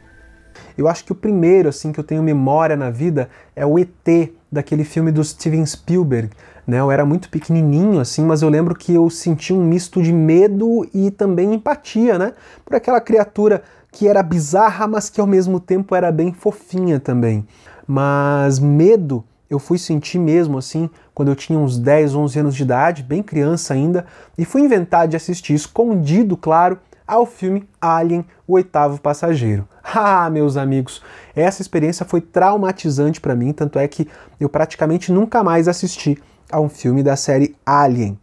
Eu 0.77 0.89
acho 0.89 1.05
que 1.05 1.13
o 1.13 1.15
primeiro 1.15 1.69
assim 1.69 1.93
que 1.93 2.01
eu 2.01 2.05
tenho 2.05 2.23
memória 2.23 2.77
na 2.77 2.91
vida 2.91 3.29
é 3.55 3.65
o 3.65 3.79
ET 3.79 4.33
daquele 4.51 4.85
filme 4.85 5.13
do 5.13 5.23
Steven 5.23 5.65
Spielberg. 5.67 6.31
Né? 6.67 6.79
Eu 6.81 6.91
era 6.91 7.05
muito 7.05 7.29
pequenininho 7.29 8.01
assim, 8.01 8.25
mas 8.25 8.43
eu 8.43 8.49
lembro 8.49 8.75
que 8.75 8.95
eu 8.95 9.11
senti 9.11 9.53
um 9.53 9.65
misto 9.65 10.03
de 10.03 10.13
medo 10.13 10.89
e 10.95 11.11
também 11.11 11.55
empatia, 11.55 12.19
né? 12.19 12.35
Por 12.65 12.77
aquela 12.77 13.01
criatura 13.01 13.63
que 13.91 14.09
era 14.09 14.23
bizarra, 14.23 14.87
mas 14.87 15.11
que 15.11 15.21
ao 15.21 15.27
mesmo 15.27 15.61
tempo 15.61 15.95
era 15.95 16.11
bem 16.11 16.33
fofinha 16.33 16.99
também. 16.99 17.47
Mas 17.87 18.59
medo 18.59 19.25
eu 19.51 19.59
fui 19.59 19.77
sentir 19.77 20.19
mesmo 20.19 20.57
assim 20.57 20.89
quando 21.13 21.29
eu 21.29 21.37
tinha 21.37 21.59
uns 21.59 21.79
10, 21.79 22.15
11 22.15 22.39
anos 22.39 22.55
de 22.55 22.63
idade, 22.63 23.03
bem 23.03 23.23
criança 23.23 23.75
ainda, 23.75 24.07
e 24.39 24.47
fui 24.47 24.63
inventar 24.63 25.07
de 25.07 25.15
assistir 25.15 25.53
escondido, 25.53 26.39
claro, 26.39 26.79
ao 27.07 27.27
filme 27.27 27.69
Alien, 27.81 28.25
o 28.47 28.55
oitavo 28.55 29.01
passageiro. 29.01 29.69
Ah, 29.95 30.31
meus 30.31 30.57
amigos, 30.57 31.03
essa 31.35 31.61
experiência 31.61 32.07
foi 32.07 32.21
traumatizante 32.21 33.21
para 33.21 33.35
mim, 33.35 33.53
tanto 33.53 33.79
é 33.79 33.87
que 33.87 34.09
eu 34.39 34.49
praticamente 34.49 35.11
nunca 35.11 35.43
mais 35.43 35.67
assisti 35.67 36.17
a 36.51 36.61
um 36.61 36.69
filme 36.69 37.03
da 37.03 37.17
série 37.17 37.57
Alien. 37.67 38.17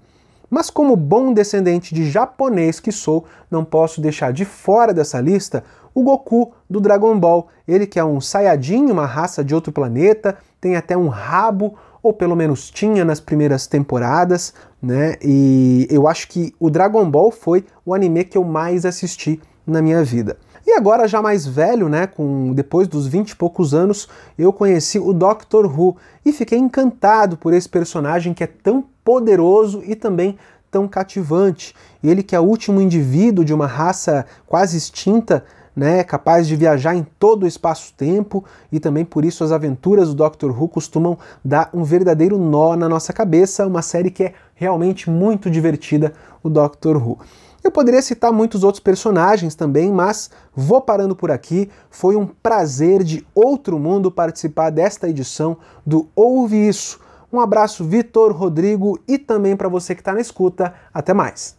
Mas 0.49 0.69
como 0.69 0.95
bom 0.95 1.31
descendente 1.33 1.93
de 1.93 2.09
japonês 2.09 2.79
que 2.79 2.91
sou, 2.91 3.25
não 3.51 3.63
posso 3.63 4.01
deixar 4.01 4.33
de 4.33 4.45
fora 4.45 4.93
dessa 4.93 5.19
lista 5.19 5.63
o 5.93 6.01
Goku 6.01 6.53
do 6.69 6.79
Dragon 6.79 7.19
Ball. 7.19 7.49
Ele 7.67 7.85
que 7.85 7.99
é 7.99 8.05
um 8.05 8.19
Saiyajin, 8.19 8.89
uma 8.89 9.05
raça 9.05 9.43
de 9.43 9.53
outro 9.53 9.71
planeta, 9.71 10.37
tem 10.59 10.75
até 10.75 10.97
um 10.97 11.07
rabo, 11.07 11.77
ou 12.01 12.13
pelo 12.13 12.35
menos 12.35 12.69
tinha 12.69 13.03
nas 13.03 13.19
primeiras 13.19 13.67
temporadas, 13.67 14.53
né? 14.81 15.15
E 15.21 15.87
eu 15.89 16.07
acho 16.07 16.27
que 16.27 16.53
o 16.59 16.69
Dragon 16.69 17.09
Ball 17.09 17.31
foi 17.31 17.65
o 17.85 17.93
anime 17.93 18.23
que 18.23 18.37
eu 18.37 18.43
mais 18.43 18.85
assisti 18.85 19.41
na 19.65 19.81
minha 19.81 20.03
vida. 20.03 20.37
E 20.65 20.73
agora, 20.73 21.07
já 21.07 21.21
mais 21.21 21.47
velho, 21.47 21.89
né, 21.89 22.05
com 22.05 22.53
depois 22.53 22.87
dos 22.87 23.07
20 23.07 23.31
e 23.31 23.35
poucos 23.35 23.73
anos, 23.73 24.07
eu 24.37 24.53
conheci 24.53 24.99
o 24.99 25.13
Doctor 25.13 25.65
Who 25.65 25.97
e 26.23 26.31
fiquei 26.31 26.59
encantado 26.59 27.37
por 27.37 27.53
esse 27.53 27.67
personagem 27.67 28.33
que 28.33 28.43
é 28.43 28.47
tão 28.47 28.83
poderoso 29.03 29.81
e 29.85 29.95
também 29.95 30.37
tão 30.69 30.87
cativante. 30.87 31.73
Ele 32.03 32.21
que 32.21 32.35
é 32.35 32.39
o 32.39 32.43
último 32.43 32.79
indivíduo 32.79 33.43
de 33.43 33.53
uma 33.53 33.65
raça 33.65 34.25
quase 34.45 34.77
extinta, 34.77 35.43
né, 35.75 36.03
capaz 36.03 36.47
de 36.47 36.55
viajar 36.55 36.95
em 36.95 37.05
todo 37.17 37.43
o 37.43 37.47
espaço-tempo 37.47 38.43
e 38.71 38.79
também 38.79 39.05
por 39.05 39.23
isso 39.23 39.43
as 39.43 39.51
aventuras 39.51 40.09
do 40.09 40.15
Doctor 40.15 40.51
Who 40.51 40.67
costumam 40.67 41.17
dar 41.43 41.69
um 41.73 41.83
verdadeiro 41.83 42.37
nó 42.37 42.75
na 42.75 42.89
nossa 42.89 43.13
cabeça, 43.13 43.65
uma 43.65 43.81
série 43.81 44.11
que 44.11 44.23
é 44.23 44.33
realmente 44.55 45.09
muito 45.09 45.49
divertida, 45.49 46.13
o 46.43 46.49
Doctor 46.49 46.97
Who. 46.97 47.19
Eu 47.63 47.71
poderia 47.71 48.01
citar 48.01 48.31
muitos 48.31 48.63
outros 48.63 48.81
personagens 48.81 49.53
também, 49.53 49.91
mas 49.91 50.29
vou 50.55 50.81
parando 50.81 51.15
por 51.15 51.29
aqui. 51.29 51.69
Foi 51.89 52.15
um 52.15 52.25
prazer 52.25 53.03
de 53.03 53.25
outro 53.35 53.77
mundo 53.77 54.09
participar 54.09 54.69
desta 54.69 55.09
edição 55.09 55.57
do 55.85 56.07
Ouve 56.15 56.67
Isso. 56.69 56.99
Um 57.31 57.39
abraço, 57.39 57.83
Vitor, 57.83 58.31
Rodrigo 58.31 58.99
e 59.07 59.17
também 59.17 59.55
para 59.55 59.67
você 59.67 59.93
que 59.93 60.01
está 60.01 60.13
na 60.13 60.21
escuta. 60.21 60.73
Até 60.93 61.13
mais. 61.13 61.57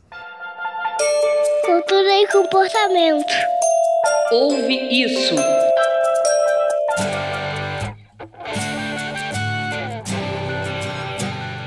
Cultura 1.65 2.23
e 2.23 2.27
comportamento. 2.29 3.60
Ouve 4.33 5.03
Isso. 5.03 5.35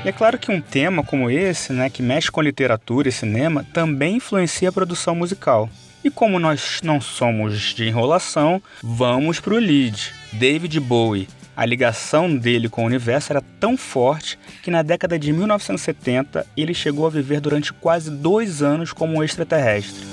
E 0.02 0.08
é 0.08 0.12
claro 0.12 0.38
que 0.38 0.50
um 0.50 0.62
tema 0.62 1.02
como 1.02 1.30
esse, 1.30 1.74
né, 1.74 1.90
que 1.90 2.02
mexe 2.02 2.30
com 2.30 2.40
literatura 2.40 3.08
e 3.08 3.12
cinema, 3.12 3.66
também 3.74 4.16
influencia 4.16 4.70
a 4.70 4.72
produção 4.72 5.14
musical. 5.14 5.68
E 6.02 6.08
como 6.08 6.38
nós 6.38 6.80
não 6.82 7.02
somos 7.02 7.74
de 7.74 7.86
enrolação, 7.86 8.62
vamos 8.82 9.40
para 9.40 9.54
o 9.54 9.58
lead, 9.58 10.14
David 10.32 10.80
Bowie. 10.80 11.28
A 11.56 11.64
ligação 11.64 12.36
dele 12.36 12.68
com 12.68 12.82
o 12.82 12.86
universo 12.86 13.32
era 13.32 13.40
tão 13.60 13.76
forte 13.76 14.36
que 14.62 14.72
na 14.72 14.82
década 14.82 15.16
de 15.16 15.32
1970 15.32 16.44
ele 16.56 16.74
chegou 16.74 17.06
a 17.06 17.10
viver 17.10 17.40
durante 17.40 17.72
quase 17.72 18.10
dois 18.10 18.60
anos 18.60 18.92
como 18.92 19.18
um 19.18 19.22
extraterrestre. 19.22 20.04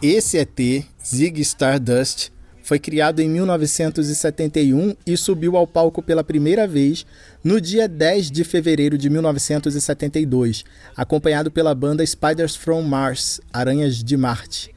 Esse 0.00 0.38
ET, 0.38 0.86
Zig 1.04 1.40
Stardust, 1.42 2.30
foi 2.62 2.78
criado 2.78 3.20
em 3.20 3.28
1971 3.28 4.96
e 5.06 5.16
subiu 5.16 5.56
ao 5.56 5.66
palco 5.66 6.02
pela 6.02 6.24
primeira 6.24 6.66
vez 6.66 7.04
no 7.44 7.60
dia 7.60 7.86
10 7.86 8.30
de 8.30 8.42
fevereiro 8.42 8.96
de 8.96 9.10
1972, 9.10 10.64
acompanhado 10.96 11.50
pela 11.50 11.74
banda 11.74 12.04
Spiders 12.04 12.56
from 12.56 12.82
Mars, 12.82 13.40
Aranhas 13.52 14.02
de 14.02 14.16
Marte. 14.16 14.74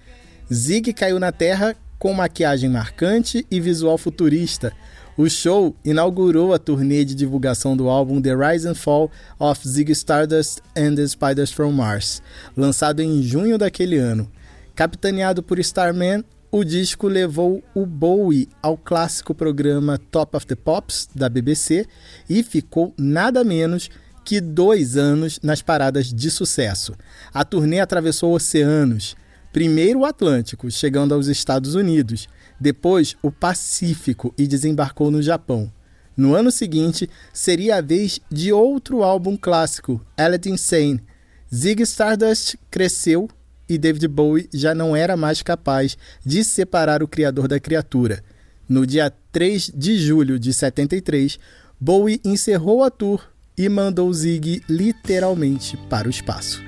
Zig 0.53 0.93
caiu 0.93 1.17
na 1.17 1.31
Terra 1.31 1.75
com 1.99 2.13
maquiagem 2.13 2.69
marcante 2.69 3.45
e 3.51 3.59
visual 3.59 3.97
futurista. 3.97 4.71
O 5.17 5.29
show 5.29 5.75
inaugurou 5.83 6.53
a 6.53 6.57
turnê 6.57 7.03
de 7.03 7.13
divulgação 7.13 7.75
do 7.75 7.89
álbum 7.89 8.21
The 8.21 8.33
Rise 8.33 8.65
and 8.65 8.75
Fall 8.75 9.11
of 9.37 9.67
Zig 9.67 9.91
Stardust 9.91 10.61
and 10.77 10.95
the 10.95 11.05
Spiders 11.05 11.51
from 11.51 11.73
Mars, 11.73 12.23
lançado 12.55 13.01
em 13.01 13.21
junho 13.21 13.57
daquele 13.57 13.97
ano. 13.97 14.31
Capitaneado 14.73 15.43
por 15.43 15.59
Starman, 15.59 16.23
o 16.49 16.63
disco 16.63 17.09
levou 17.09 17.61
o 17.75 17.85
Bowie 17.85 18.47
ao 18.63 18.77
clássico 18.77 19.35
programa 19.35 19.99
Top 20.09 20.37
of 20.37 20.47
the 20.47 20.55
Pops 20.55 21.09
da 21.13 21.27
BBC 21.27 21.85
e 22.29 22.41
ficou 22.41 22.93
nada 22.97 23.43
menos 23.43 23.89
que 24.23 24.39
dois 24.39 24.95
anos 24.95 25.39
nas 25.43 25.61
paradas 25.61 26.13
de 26.13 26.31
sucesso. 26.31 26.93
A 27.33 27.43
turnê 27.43 27.79
atravessou 27.79 28.33
oceanos. 28.33 29.17
Primeiro 29.51 29.99
o 29.99 30.05
Atlântico, 30.05 30.69
chegando 30.69 31.13
aos 31.13 31.27
Estados 31.27 31.75
Unidos, 31.75 32.27
depois 32.59 33.15
o 33.21 33.31
Pacífico 33.31 34.33
e 34.37 34.47
desembarcou 34.47 35.09
no 35.09 35.21
Japão. 35.21 35.71
No 36.15 36.35
ano 36.35 36.51
seguinte, 36.51 37.09
seria 37.33 37.77
a 37.77 37.81
vez 37.81 38.19
de 38.29 38.51
outro 38.51 39.03
álbum 39.03 39.37
clássico, 39.37 40.05
Aladdin 40.17 40.57
Sane. 40.57 41.01
Zig 41.53 41.81
Stardust 41.83 42.57
cresceu 42.69 43.29
e 43.67 43.77
David 43.77 44.07
Bowie 44.07 44.49
já 44.53 44.75
não 44.75 44.95
era 44.95 45.15
mais 45.15 45.41
capaz 45.41 45.97
de 46.25 46.43
separar 46.43 47.01
o 47.01 47.07
criador 47.07 47.47
da 47.47 47.59
criatura. 47.59 48.23
No 48.67 48.85
dia 48.85 49.11
3 49.31 49.71
de 49.73 49.97
julho 49.97 50.37
de 50.37 50.53
73, 50.53 51.39
Bowie 51.79 52.19
encerrou 52.23 52.83
a 52.83 52.91
tour 52.91 53.23
e 53.57 53.67
mandou 53.69 54.11
Zig 54.13 54.61
literalmente 54.69 55.77
para 55.89 56.07
o 56.07 56.11
espaço. 56.11 56.61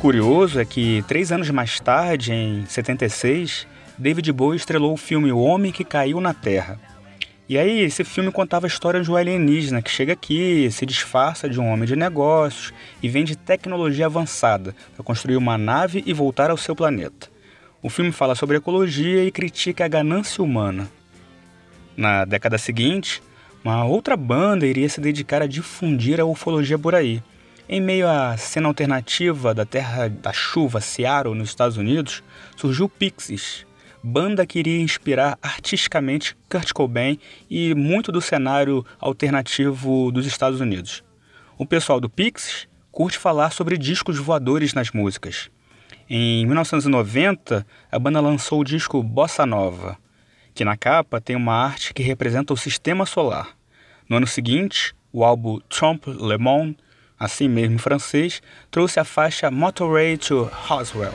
Curioso 0.00 0.60
é 0.60 0.64
que 0.64 1.02
três 1.08 1.32
anos 1.32 1.48
mais 1.50 1.80
tarde, 1.80 2.32
em 2.32 2.66
76, 2.66 3.66
David 3.96 4.30
Bowie 4.30 4.56
estrelou 4.56 4.92
o 4.92 4.96
filme 4.96 5.32
O 5.32 5.38
Homem 5.38 5.72
que 5.72 5.84
Caiu 5.84 6.20
na 6.20 6.34
Terra. 6.34 6.78
E 7.48 7.56
aí, 7.56 7.80
esse 7.80 8.04
filme 8.04 8.30
contava 8.30 8.66
a 8.66 8.68
história 8.68 9.00
de 9.00 9.10
um 9.10 9.16
alienígena 9.16 9.80
que 9.80 9.90
chega 9.90 10.12
aqui, 10.12 10.68
se 10.70 10.84
disfarça 10.84 11.48
de 11.48 11.58
um 11.58 11.66
homem 11.68 11.86
de 11.86 11.96
negócios 11.96 12.74
e 13.02 13.08
vende 13.08 13.36
tecnologia 13.36 14.06
avançada 14.06 14.74
para 14.94 15.04
construir 15.04 15.36
uma 15.36 15.56
nave 15.56 16.02
e 16.04 16.12
voltar 16.12 16.50
ao 16.50 16.56
seu 16.56 16.76
planeta. 16.76 17.28
O 17.82 17.88
filme 17.88 18.12
fala 18.12 18.34
sobre 18.34 18.56
ecologia 18.58 19.24
e 19.24 19.30
critica 19.30 19.84
a 19.84 19.88
ganância 19.88 20.42
humana. 20.42 20.90
Na 21.96 22.24
década 22.24 22.58
seguinte, 22.58 23.22
uma 23.64 23.84
outra 23.84 24.16
banda 24.16 24.66
iria 24.66 24.88
se 24.88 25.00
dedicar 25.00 25.40
a 25.40 25.46
difundir 25.46 26.20
a 26.20 26.24
ufologia 26.24 26.78
por 26.78 26.94
aí. 26.94 27.22
Em 27.68 27.80
meio 27.80 28.08
à 28.08 28.36
cena 28.36 28.68
alternativa 28.68 29.52
da 29.52 29.66
Terra 29.66 30.08
da 30.08 30.32
Chuva, 30.32 30.80
Seattle, 30.80 31.34
nos 31.34 31.48
Estados 31.48 31.76
Unidos, 31.76 32.22
surgiu 32.56 32.88
Pixies, 32.88 33.66
banda 34.00 34.46
que 34.46 34.60
iria 34.60 34.80
inspirar 34.80 35.36
artisticamente 35.42 36.36
Kurt 36.48 36.72
Cobain 36.72 37.18
e 37.50 37.74
muito 37.74 38.12
do 38.12 38.20
cenário 38.20 38.86
alternativo 39.00 40.12
dos 40.12 40.26
Estados 40.26 40.60
Unidos. 40.60 41.02
O 41.58 41.66
pessoal 41.66 41.98
do 41.98 42.08
Pixies 42.08 42.68
curte 42.92 43.18
falar 43.18 43.50
sobre 43.50 43.76
discos 43.76 44.16
voadores 44.16 44.72
nas 44.72 44.92
músicas. 44.92 45.50
Em 46.08 46.46
1990, 46.46 47.66
a 47.90 47.98
banda 47.98 48.20
lançou 48.20 48.60
o 48.60 48.64
disco 48.64 49.02
Bossa 49.02 49.44
Nova, 49.44 49.98
que 50.54 50.64
na 50.64 50.76
capa 50.76 51.20
tem 51.20 51.34
uma 51.34 51.54
arte 51.54 51.92
que 51.92 52.04
representa 52.04 52.54
o 52.54 52.56
sistema 52.56 53.04
solar. 53.04 53.56
No 54.08 54.18
ano 54.18 54.26
seguinte, 54.26 54.94
o 55.12 55.24
álbum 55.24 55.58
Trompe 55.68 56.10
Le 56.10 56.38
Monde, 56.38 56.76
assim 57.18 57.48
mesmo 57.48 57.78
francês, 57.78 58.42
trouxe 58.70 59.00
a 59.00 59.04
faixa 59.04 59.50
Motorway 59.50 60.16
to 60.16 60.50
Roswell. 60.66 61.14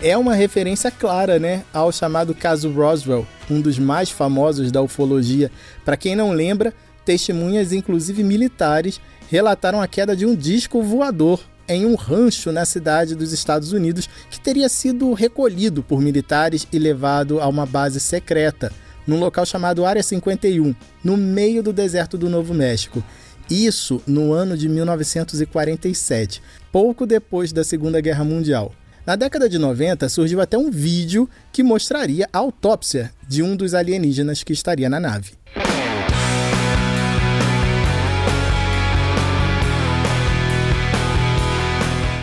é 0.00 0.16
uma 0.16 0.34
referência 0.34 0.90
clara, 0.90 1.38
né, 1.38 1.64
ao 1.72 1.90
chamado 1.90 2.34
caso 2.34 2.70
Roswell, 2.70 3.26
um 3.50 3.60
dos 3.60 3.78
mais 3.78 4.10
famosos 4.10 4.70
da 4.70 4.80
ufologia. 4.80 5.50
Para 5.84 5.96
quem 5.96 6.14
não 6.14 6.30
lembra, 6.30 6.72
testemunhas, 7.04 7.72
inclusive 7.72 8.22
militares, 8.22 9.00
relataram 9.28 9.80
a 9.80 9.88
queda 9.88 10.14
de 10.14 10.24
um 10.24 10.36
disco 10.36 10.82
voador 10.82 11.40
em 11.68 11.84
um 11.84 11.94
rancho 11.94 12.50
na 12.50 12.64
cidade 12.64 13.14
dos 13.14 13.32
Estados 13.32 13.72
Unidos 13.72 14.08
que 14.30 14.40
teria 14.40 14.68
sido 14.68 15.12
recolhido 15.12 15.82
por 15.82 16.00
militares 16.00 16.66
e 16.72 16.78
levado 16.78 17.40
a 17.40 17.46
uma 17.46 17.66
base 17.66 18.00
secreta, 18.00 18.72
num 19.06 19.20
local 19.20 19.44
chamado 19.44 19.84
Área 19.84 20.02
51, 20.02 20.74
no 21.04 21.16
meio 21.16 21.62
do 21.62 21.72
deserto 21.72 22.16
do 22.16 22.28
Novo 22.28 22.54
México. 22.54 23.04
Isso 23.50 24.02
no 24.06 24.32
ano 24.32 24.56
de 24.56 24.68
1947, 24.68 26.42
pouco 26.70 27.06
depois 27.06 27.52
da 27.52 27.64
Segunda 27.64 28.00
Guerra 28.00 28.24
Mundial. 28.24 28.72
Na 29.06 29.16
década 29.16 29.48
de 29.48 29.58
90, 29.58 30.06
surgiu 30.10 30.38
até 30.38 30.58
um 30.58 30.70
vídeo 30.70 31.26
que 31.50 31.62
mostraria 31.62 32.28
a 32.30 32.38
autópsia 32.38 33.10
de 33.26 33.42
um 33.42 33.56
dos 33.56 33.72
alienígenas 33.72 34.42
que 34.42 34.52
estaria 34.52 34.90
na 34.90 35.00
nave. 35.00 35.32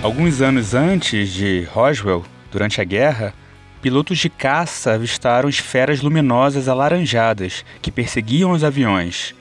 Alguns 0.05 0.39
anos 0.39 0.75
antes 0.75 1.33
de 1.33 1.63
Roswell, 1.73 2.23
durante 2.51 2.79
a 2.79 2.83
guerra, 2.83 3.33
pilotos 3.81 4.19
de 4.19 4.29
caça 4.29 4.93
avistaram 4.93 5.49
esferas 5.49 5.99
luminosas 5.99 6.67
alaranjadas 6.67 7.65
que 7.81 7.91
perseguiam 7.91 8.51
os 8.51 8.63
aviões. 8.63 9.33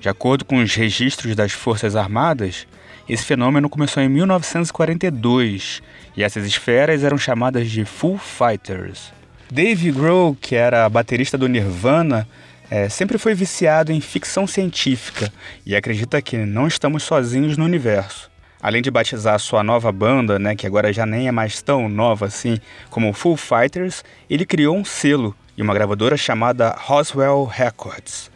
De 0.00 0.08
acordo 0.08 0.44
com 0.44 0.56
os 0.56 0.74
registros 0.74 1.36
das 1.36 1.52
Forças 1.52 1.94
Armadas, 1.94 2.66
esse 3.08 3.22
fenômeno 3.22 3.68
começou 3.68 4.02
em 4.02 4.08
1942 4.08 5.80
e 6.16 6.24
essas 6.24 6.44
esferas 6.44 7.04
eram 7.04 7.16
chamadas 7.16 7.70
de 7.70 7.84
Full 7.84 8.18
Fighters. 8.18 9.12
Dave 9.48 9.92
Grohl, 9.92 10.36
que 10.40 10.56
era 10.56 10.88
baterista 10.88 11.38
do 11.38 11.48
Nirvana, 11.48 12.28
é, 12.68 12.88
sempre 12.88 13.18
foi 13.18 13.34
viciado 13.34 13.92
em 13.92 14.00
ficção 14.00 14.48
científica 14.48 15.32
e 15.64 15.76
acredita 15.76 16.20
que 16.20 16.38
não 16.38 16.66
estamos 16.66 17.04
sozinhos 17.04 17.56
no 17.56 17.64
universo. 17.64 18.28
Além 18.60 18.82
de 18.82 18.90
batizar 18.90 19.38
sua 19.38 19.62
nova 19.62 19.92
banda, 19.92 20.38
né, 20.38 20.56
que 20.56 20.66
agora 20.66 20.92
já 20.92 21.06
nem 21.06 21.28
é 21.28 21.32
mais 21.32 21.62
tão 21.62 21.88
nova 21.88 22.26
assim, 22.26 22.58
como 22.90 23.12
Full 23.12 23.36
Fighters, 23.36 24.04
ele 24.28 24.44
criou 24.44 24.76
um 24.76 24.84
selo 24.84 25.34
e 25.56 25.62
uma 25.62 25.74
gravadora 25.74 26.16
chamada 26.16 26.76
Roswell 26.76 27.44
Records. 27.44 28.30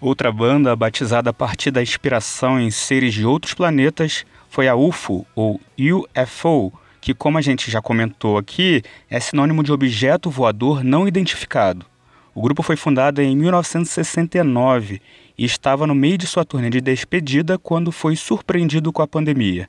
Outra 0.00 0.32
banda 0.32 0.74
batizada 0.74 1.30
a 1.30 1.32
partir 1.32 1.70
da 1.70 1.82
inspiração 1.82 2.60
em 2.60 2.70
seres 2.70 3.14
de 3.14 3.24
outros 3.24 3.54
planetas 3.54 4.26
foi 4.50 4.68
a 4.68 4.74
UFO, 4.74 5.24
ou 5.34 5.60
UFO, 5.78 6.72
que, 7.00 7.14
como 7.14 7.38
a 7.38 7.40
gente 7.40 7.70
já 7.70 7.80
comentou 7.80 8.36
aqui, 8.36 8.82
é 9.08 9.20
sinônimo 9.20 9.62
de 9.62 9.72
objeto 9.72 10.30
voador 10.30 10.82
não 10.82 11.06
identificado. 11.06 11.86
O 12.34 12.42
grupo 12.42 12.62
foi 12.62 12.76
fundado 12.76 13.22
em 13.22 13.36
1969 13.36 15.00
e 15.36 15.44
estava 15.44 15.86
no 15.86 15.94
meio 15.94 16.16
de 16.16 16.26
sua 16.26 16.44
turnê 16.44 16.70
de 16.70 16.80
despedida 16.80 17.58
quando 17.58 17.90
foi 17.90 18.16
surpreendido 18.16 18.92
com 18.92 19.02
a 19.02 19.06
pandemia. 19.06 19.68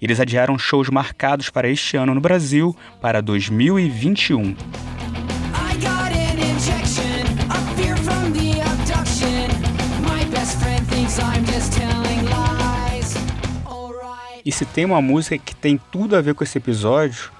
Eles 0.00 0.18
adiaram 0.18 0.58
shows 0.58 0.88
marcados 0.88 1.48
para 1.48 1.68
este 1.68 1.96
ano 1.96 2.14
no 2.14 2.20
Brasil 2.20 2.76
para 3.00 3.20
2021. 3.20 4.56
E 14.44 14.50
se 14.50 14.64
tem 14.66 14.84
uma 14.84 15.00
música 15.00 15.38
que 15.38 15.54
tem 15.54 15.80
tudo 15.92 16.16
a 16.16 16.20
ver 16.20 16.34
com 16.34 16.42
esse 16.42 16.58
episódio, 16.58 17.30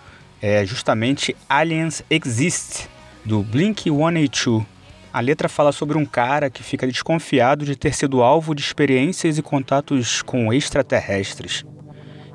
é 0.40 0.64
justamente 0.64 1.34
Aliens 1.48 2.02
Exist, 2.08 2.86
do 3.24 3.42
Blink 3.42 3.90
182. 3.90 4.71
A 5.12 5.20
letra 5.20 5.46
fala 5.46 5.72
sobre 5.72 5.98
um 5.98 6.06
cara 6.06 6.48
que 6.48 6.62
fica 6.62 6.86
desconfiado 6.86 7.66
de 7.66 7.76
ter 7.76 7.92
sido 7.92 8.22
alvo 8.22 8.54
de 8.54 8.62
experiências 8.62 9.36
e 9.36 9.42
contatos 9.42 10.22
com 10.22 10.50
extraterrestres. 10.50 11.66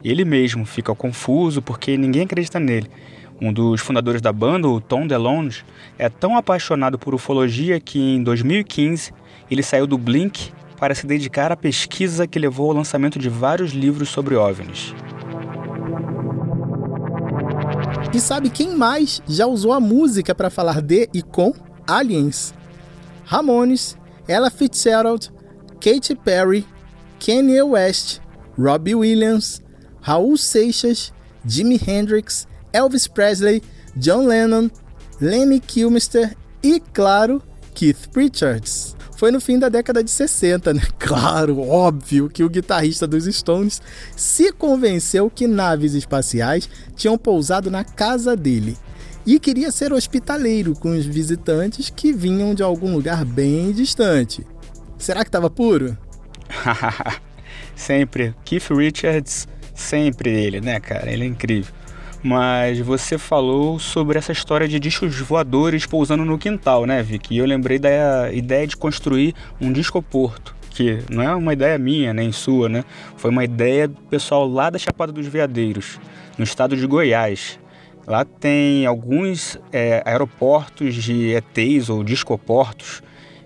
Ele 0.04 0.24
mesmo 0.24 0.64
fica 0.64 0.94
confuso 0.94 1.60
porque 1.60 1.98
ninguém 1.98 2.22
acredita 2.22 2.60
nele. 2.60 2.88
Um 3.42 3.52
dos 3.52 3.82
fundadores 3.82 4.22
da 4.22 4.32
banda, 4.32 4.68
o 4.68 4.80
Tom 4.80 5.08
DeLonge, 5.08 5.66
é 5.98 6.08
tão 6.08 6.38
apaixonado 6.38 7.00
por 7.00 7.16
ufologia 7.16 7.80
que 7.80 8.00
em 8.00 8.22
2015 8.22 9.12
ele 9.50 9.64
saiu 9.64 9.88
do 9.88 9.98
Blink 9.98 10.52
para 10.80 10.94
se 10.94 11.08
dedicar 11.08 11.52
à 11.52 11.58
pesquisa 11.58 12.28
que 12.28 12.38
levou 12.38 12.70
ao 12.70 12.78
lançamento 12.78 13.18
de 13.18 13.28
vários 13.28 13.72
livros 13.72 14.10
sobre 14.10 14.36
OVNIs. 14.36 14.94
E 18.14 18.20
sabe 18.20 18.52
quem 18.52 18.76
mais 18.76 19.20
já 19.28 19.48
usou 19.48 19.74
a 19.74 19.80
música 19.80 20.36
para 20.36 20.52
falar 20.52 20.80
de 20.80 21.10
e 21.12 21.24
com 21.24 21.54
aliens? 21.88 22.54
Ramones, 23.28 23.98
Ella 24.28 24.50
Fitzgerald, 24.50 25.32
Katy 25.82 26.16
Perry, 26.16 26.66
Kanye 27.20 27.62
West, 27.62 28.22
Robbie 28.58 28.96
Williams, 28.96 29.62
Raul 30.02 30.38
Seixas, 30.38 31.12
Jimi 31.46 31.78
Hendrix, 31.78 32.48
Elvis 32.74 33.08
Presley, 33.08 33.62
John 33.98 34.28
Lennon, 34.28 34.72
Lemmy 35.20 35.60
Kilmister 35.60 36.36
e, 36.64 36.80
claro, 36.94 37.42
Keith 37.74 38.10
Richards. 38.16 38.96
Foi 39.18 39.32
no 39.32 39.42
fim 39.42 39.60
da 39.60 39.68
década 39.68 40.04
de 40.04 40.12
60, 40.12 40.74
né? 40.74 40.82
Claro, 40.98 41.60
óbvio 41.60 42.30
que 42.30 42.44
o 42.44 42.50
guitarrista 42.50 43.08
dos 43.08 43.26
Stones 43.26 43.82
se 44.16 44.52
convenceu 44.54 45.30
que 45.30 45.48
naves 45.48 45.96
espaciais 45.96 46.70
tinham 46.96 47.18
pousado 47.18 47.72
na 47.72 47.84
casa 47.84 48.36
dele 48.36 48.78
e 49.28 49.42
queria 49.42 49.70
ser 49.72 49.92
hospitaleiro 49.92 50.74
com 50.74 50.92
os 50.92 51.06
visitantes 51.06 51.90
que 51.94 52.14
vinham 52.14 52.56
de 52.56 52.64
algum 52.64 52.94
lugar 52.94 53.26
bem 53.26 53.74
distante. 53.74 54.48
Será 54.98 55.22
que 55.22 55.28
estava 55.28 55.50
puro? 55.50 55.98
sempre. 57.76 58.34
Keith 58.46 58.70
Richards, 58.70 59.46
sempre 59.76 60.30
ele, 60.30 60.62
né, 60.62 60.80
cara? 60.80 61.12
Ele 61.12 61.26
é 61.26 61.28
incrível. 61.28 61.74
Mas 62.24 62.80
você 62.80 63.18
falou 63.18 63.78
sobre 63.80 64.18
essa 64.18 64.32
história 64.32 64.66
de 64.66 64.80
discos 64.80 65.20
voadores 65.20 65.86
pousando 65.86 66.24
no 66.24 66.38
quintal, 66.38 66.86
né, 66.86 67.04
Vicky? 67.04 67.36
E 67.36 67.38
eu 67.38 67.46
lembrei 67.46 67.78
da 67.78 68.32
ideia 68.32 68.66
de 68.66 68.78
construir 68.78 69.36
um 69.60 69.74
discoporto 69.74 70.56
que 70.70 71.00
não 71.10 71.24
é 71.24 71.36
uma 71.36 71.52
ideia 71.52 71.78
minha 71.78 72.14
nem 72.14 72.32
sua, 72.32 72.70
né? 72.70 72.86
Foi 73.18 73.30
uma 73.30 73.44
ideia 73.44 73.90
do 73.90 74.00
pessoal 74.04 74.48
lá 74.48 74.70
da 74.70 74.78
Chapada 74.78 75.12
dos 75.12 75.26
Veadeiros, 75.28 76.00
no 76.38 76.44
estado 76.46 76.78
de 76.78 76.86
Goiás. 76.86 77.60
Lá 78.08 78.24
tem 78.24 78.86
alguns 78.86 79.60
é, 79.70 80.02
aeroportos 80.06 80.96
de 80.96 81.36
ETs 81.36 81.90
ou 81.90 82.06
discoportos. 82.06 83.04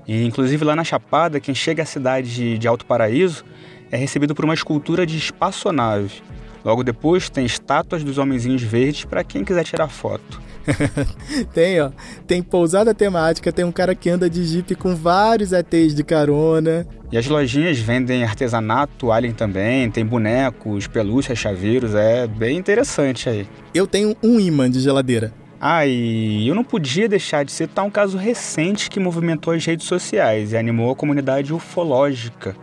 E, 0.08 0.24
inclusive 0.24 0.64
lá 0.64 0.76
na 0.76 0.84
Chapada, 0.84 1.40
quem 1.40 1.56
chega 1.56 1.82
à 1.82 1.86
cidade 1.86 2.60
de 2.60 2.68
Alto 2.68 2.86
Paraíso 2.86 3.44
é 3.90 3.98
recebido 3.98 4.36
por 4.36 4.46
uma 4.46 4.54
escultura 4.54 5.04
de 5.04 5.18
espaçonave. 5.18 6.22
Logo 6.64 6.84
depois 6.84 7.28
tem 7.28 7.44
estátuas 7.44 8.04
dos 8.04 8.20
homenzinhos 8.20 8.62
verdes 8.62 9.04
para 9.04 9.24
quem 9.24 9.44
quiser 9.44 9.64
tirar 9.64 9.88
foto. 9.88 10.40
tem, 11.54 11.82
ó. 11.82 11.92
Tem 12.28 12.42
pousada 12.42 12.94
temática, 12.94 13.52
tem 13.52 13.66
um 13.66 13.72
cara 13.72 13.96
que 13.96 14.10
anda 14.10 14.30
de 14.30 14.44
jipe 14.44 14.76
com 14.76 14.96
vários 14.96 15.52
ETs 15.52 15.96
de 15.96 16.04
carona. 16.04 16.88
E 17.12 17.18
as 17.18 17.28
lojinhas 17.28 17.78
vendem 17.80 18.24
artesanato, 18.24 19.12
alien 19.12 19.34
também, 19.34 19.90
tem 19.92 20.06
bonecos, 20.06 20.88
pelúcias, 20.88 21.38
chaveiros, 21.38 21.94
é 21.94 22.26
bem 22.28 22.58
interessante 22.58 23.28
aí. 23.28 23.48
Eu 23.74 23.86
tenho 23.86 24.16
um 24.24 24.40
imã 24.40 24.70
de 24.70 24.80
geladeira. 24.80 25.34
Ah, 25.60 25.86
e 25.86 26.48
eu 26.48 26.56
não 26.56 26.64
podia 26.64 27.08
deixar 27.08 27.46
de 27.46 27.52
citar 27.52 27.86
um 27.86 27.90
caso 27.92 28.18
recente 28.18 28.90
que 28.90 29.00
movimentou 29.00 29.54
as 29.54 29.64
redes 29.64 29.86
sociais 29.86 30.54
e 30.54 30.58
animou 30.58 30.92
a 30.92 30.96
comunidade 30.96 31.54
ufológica. 31.54 32.56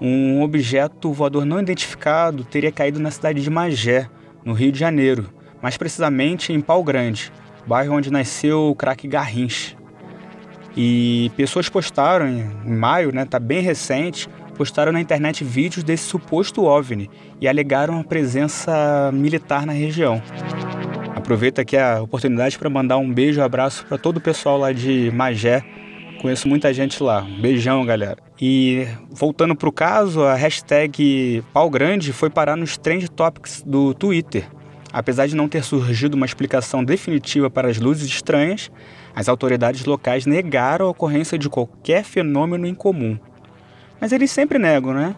Um 0.00 0.42
objeto 0.42 1.12
voador 1.12 1.44
não 1.44 1.60
identificado 1.60 2.44
teria 2.44 2.70
caído 2.70 3.00
na 3.00 3.10
cidade 3.10 3.42
de 3.42 3.50
Magé, 3.50 4.08
no 4.44 4.52
Rio 4.52 4.70
de 4.70 4.78
Janeiro 4.78 5.32
mais 5.62 5.76
precisamente 5.76 6.52
em 6.52 6.60
Pau 6.60 6.82
Grande, 6.82 7.32
bairro 7.66 7.94
onde 7.94 8.10
nasceu 8.10 8.68
o 8.68 8.74
craque 8.74 9.06
Garrincha. 9.06 9.76
E 10.76 11.30
pessoas 11.36 11.68
postaram 11.68 12.26
em 12.28 12.44
maio, 12.64 13.14
né, 13.14 13.24
tá 13.24 13.38
bem 13.38 13.60
recente, 13.60 14.28
postaram 14.56 14.90
na 14.90 15.00
internet 15.00 15.44
vídeos 15.44 15.84
desse 15.84 16.04
suposto 16.04 16.64
OVNI 16.64 17.10
e 17.40 17.46
alegaram 17.46 18.00
a 18.00 18.04
presença 18.04 19.10
militar 19.12 19.64
na 19.66 19.72
região. 19.72 20.20
Aproveito 21.14 21.60
aqui 21.60 21.76
a 21.76 22.02
oportunidade 22.02 22.58
para 22.58 22.68
mandar 22.68 22.96
um 22.96 23.12
beijo 23.12 23.38
e 23.38 23.42
um 23.42 23.44
abraço 23.44 23.86
para 23.86 23.96
todo 23.96 24.16
o 24.16 24.20
pessoal 24.20 24.58
lá 24.58 24.72
de 24.72 25.10
Magé. 25.12 25.62
Conheço 26.20 26.48
muita 26.48 26.72
gente 26.72 27.02
lá. 27.02 27.22
Um 27.22 27.40
beijão, 27.40 27.84
galera. 27.84 28.18
E 28.40 28.86
voltando 29.10 29.54
para 29.54 29.68
o 29.68 29.72
caso, 29.72 30.22
a 30.22 30.34
hashtag 30.34 31.42
Pau 31.52 31.68
Grande 31.68 32.12
foi 32.12 32.30
parar 32.30 32.56
nos 32.56 32.76
Trend 32.76 33.08
Topics 33.08 33.62
do 33.64 33.94
Twitter. 33.94 34.48
Apesar 34.92 35.26
de 35.26 35.34
não 35.34 35.48
ter 35.48 35.64
surgido 35.64 36.16
uma 36.16 36.26
explicação 36.26 36.84
definitiva 36.84 37.48
para 37.48 37.68
as 37.68 37.78
luzes 37.78 38.06
estranhas, 38.06 38.70
as 39.14 39.28
autoridades 39.28 39.84
locais 39.84 40.26
negaram 40.26 40.86
a 40.86 40.90
ocorrência 40.90 41.38
de 41.38 41.48
qualquer 41.48 42.04
fenômeno 42.04 42.66
incomum. 42.66 43.18
Mas 44.00 44.12
eles 44.12 44.30
sempre 44.30 44.58
negam, 44.58 44.92
né? 44.92 45.16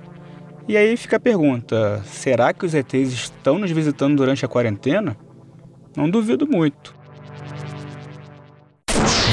E 0.69 0.77
aí 0.77 0.97
fica 0.97 1.17
a 1.17 1.21
pergunta: 1.21 2.03
será 2.05 2.53
que 2.53 2.65
os 2.65 2.73
ETs 2.73 3.13
estão 3.13 3.59
nos 3.59 3.71
visitando 3.71 4.17
durante 4.17 4.45
a 4.45 4.49
quarentena? 4.49 5.17
Não 5.97 6.09
duvido 6.09 6.47
muito. 6.47 6.95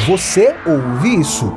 Você 0.08 0.56
ouve 0.66 1.20
isso? 1.20 1.54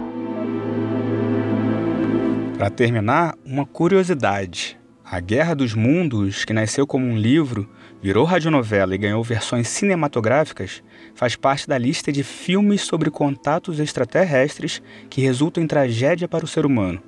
Para 2.58 2.70
terminar, 2.70 3.34
uma 3.44 3.66
curiosidade. 3.66 4.78
A 5.04 5.20
Guerra 5.20 5.54
dos 5.54 5.74
Mundos, 5.74 6.44
que 6.44 6.52
nasceu 6.52 6.86
como 6.86 7.06
um 7.06 7.16
livro, 7.16 7.68
virou 8.04 8.26
radionovela 8.26 8.94
e 8.94 8.98
ganhou 8.98 9.24
versões 9.24 9.66
cinematográficas, 9.66 10.82
faz 11.14 11.36
parte 11.36 11.66
da 11.66 11.78
lista 11.78 12.12
de 12.12 12.22
filmes 12.22 12.82
sobre 12.82 13.10
contatos 13.10 13.80
extraterrestres 13.80 14.82
que 15.08 15.22
resultam 15.22 15.64
em 15.64 15.66
tragédia 15.66 16.28
para 16.28 16.44
o 16.44 16.46
ser 16.46 16.66
humano. 16.66 17.02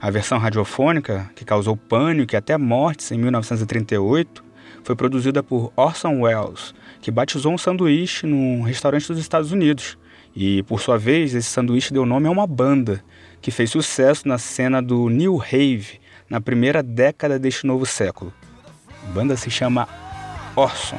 A 0.00 0.10
versão 0.10 0.38
radiofônica, 0.38 1.30
que 1.36 1.44
causou 1.44 1.76
pânico 1.76 2.34
e 2.34 2.36
até 2.36 2.58
mortes 2.58 3.12
em 3.12 3.18
1938, 3.18 4.42
foi 4.82 4.96
produzida 4.96 5.40
por 5.40 5.72
Orson 5.76 6.22
Welles, 6.22 6.74
que 7.00 7.12
batizou 7.12 7.52
um 7.52 7.58
sanduíche 7.58 8.26
num 8.26 8.62
restaurante 8.62 9.06
dos 9.06 9.20
Estados 9.20 9.52
Unidos. 9.52 9.96
E, 10.34 10.64
por 10.64 10.80
sua 10.80 10.98
vez, 10.98 11.32
esse 11.32 11.48
sanduíche 11.48 11.92
deu 11.92 12.04
nome 12.04 12.26
a 12.26 12.30
uma 12.30 12.48
banda 12.48 13.04
que 13.40 13.52
fez 13.52 13.70
sucesso 13.70 14.26
na 14.26 14.36
cena 14.36 14.82
do 14.82 15.08
New 15.08 15.36
Rave 15.36 16.00
na 16.28 16.40
primeira 16.40 16.82
década 16.82 17.38
deste 17.38 17.68
novo 17.68 17.86
século. 17.86 18.32
A 19.04 19.12
banda 19.12 19.36
se 19.36 19.48
chama 19.48 19.88
Orson. 20.56 20.98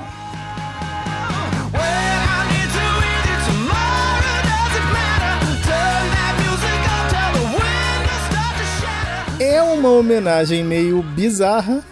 É 9.40 9.62
uma 9.62 9.90
homenagem 9.90 10.64
meio 10.64 11.02
bizarra, 11.02 11.84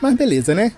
mas 0.00 0.14
beleza, 0.14 0.54
né? 0.54 0.72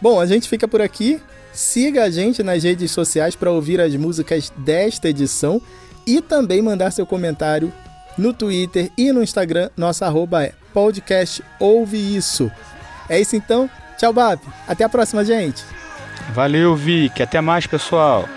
Bom, 0.00 0.20
a 0.20 0.26
gente 0.26 0.48
fica 0.48 0.66
por 0.66 0.80
aqui. 0.80 1.20
Siga 1.52 2.04
a 2.04 2.10
gente 2.10 2.42
nas 2.42 2.62
redes 2.62 2.90
sociais 2.90 3.34
para 3.34 3.50
ouvir 3.50 3.80
as 3.80 3.94
músicas 3.96 4.52
desta 4.56 5.08
edição 5.08 5.60
e 6.06 6.20
também 6.20 6.62
mandar 6.62 6.90
seu 6.90 7.04
comentário 7.04 7.72
no 8.16 8.32
Twitter 8.32 8.90
e 8.96 9.12
no 9.12 9.22
Instagram. 9.22 9.70
Nossa 9.76 10.06
arroba 10.06 10.44
é 10.44 10.52
podcast 10.72 11.42
Ouve 11.58 12.16
Isso. 12.16 12.50
É 13.08 13.18
isso 13.20 13.34
então. 13.34 13.70
Tchau, 13.98 14.12
Bab. 14.12 14.40
Até 14.66 14.84
a 14.84 14.88
próxima, 14.88 15.24
gente. 15.24 15.64
Valeu, 16.32 16.74
Vic. 16.76 17.22
Até 17.22 17.40
mais, 17.40 17.66
pessoal. 17.66 18.28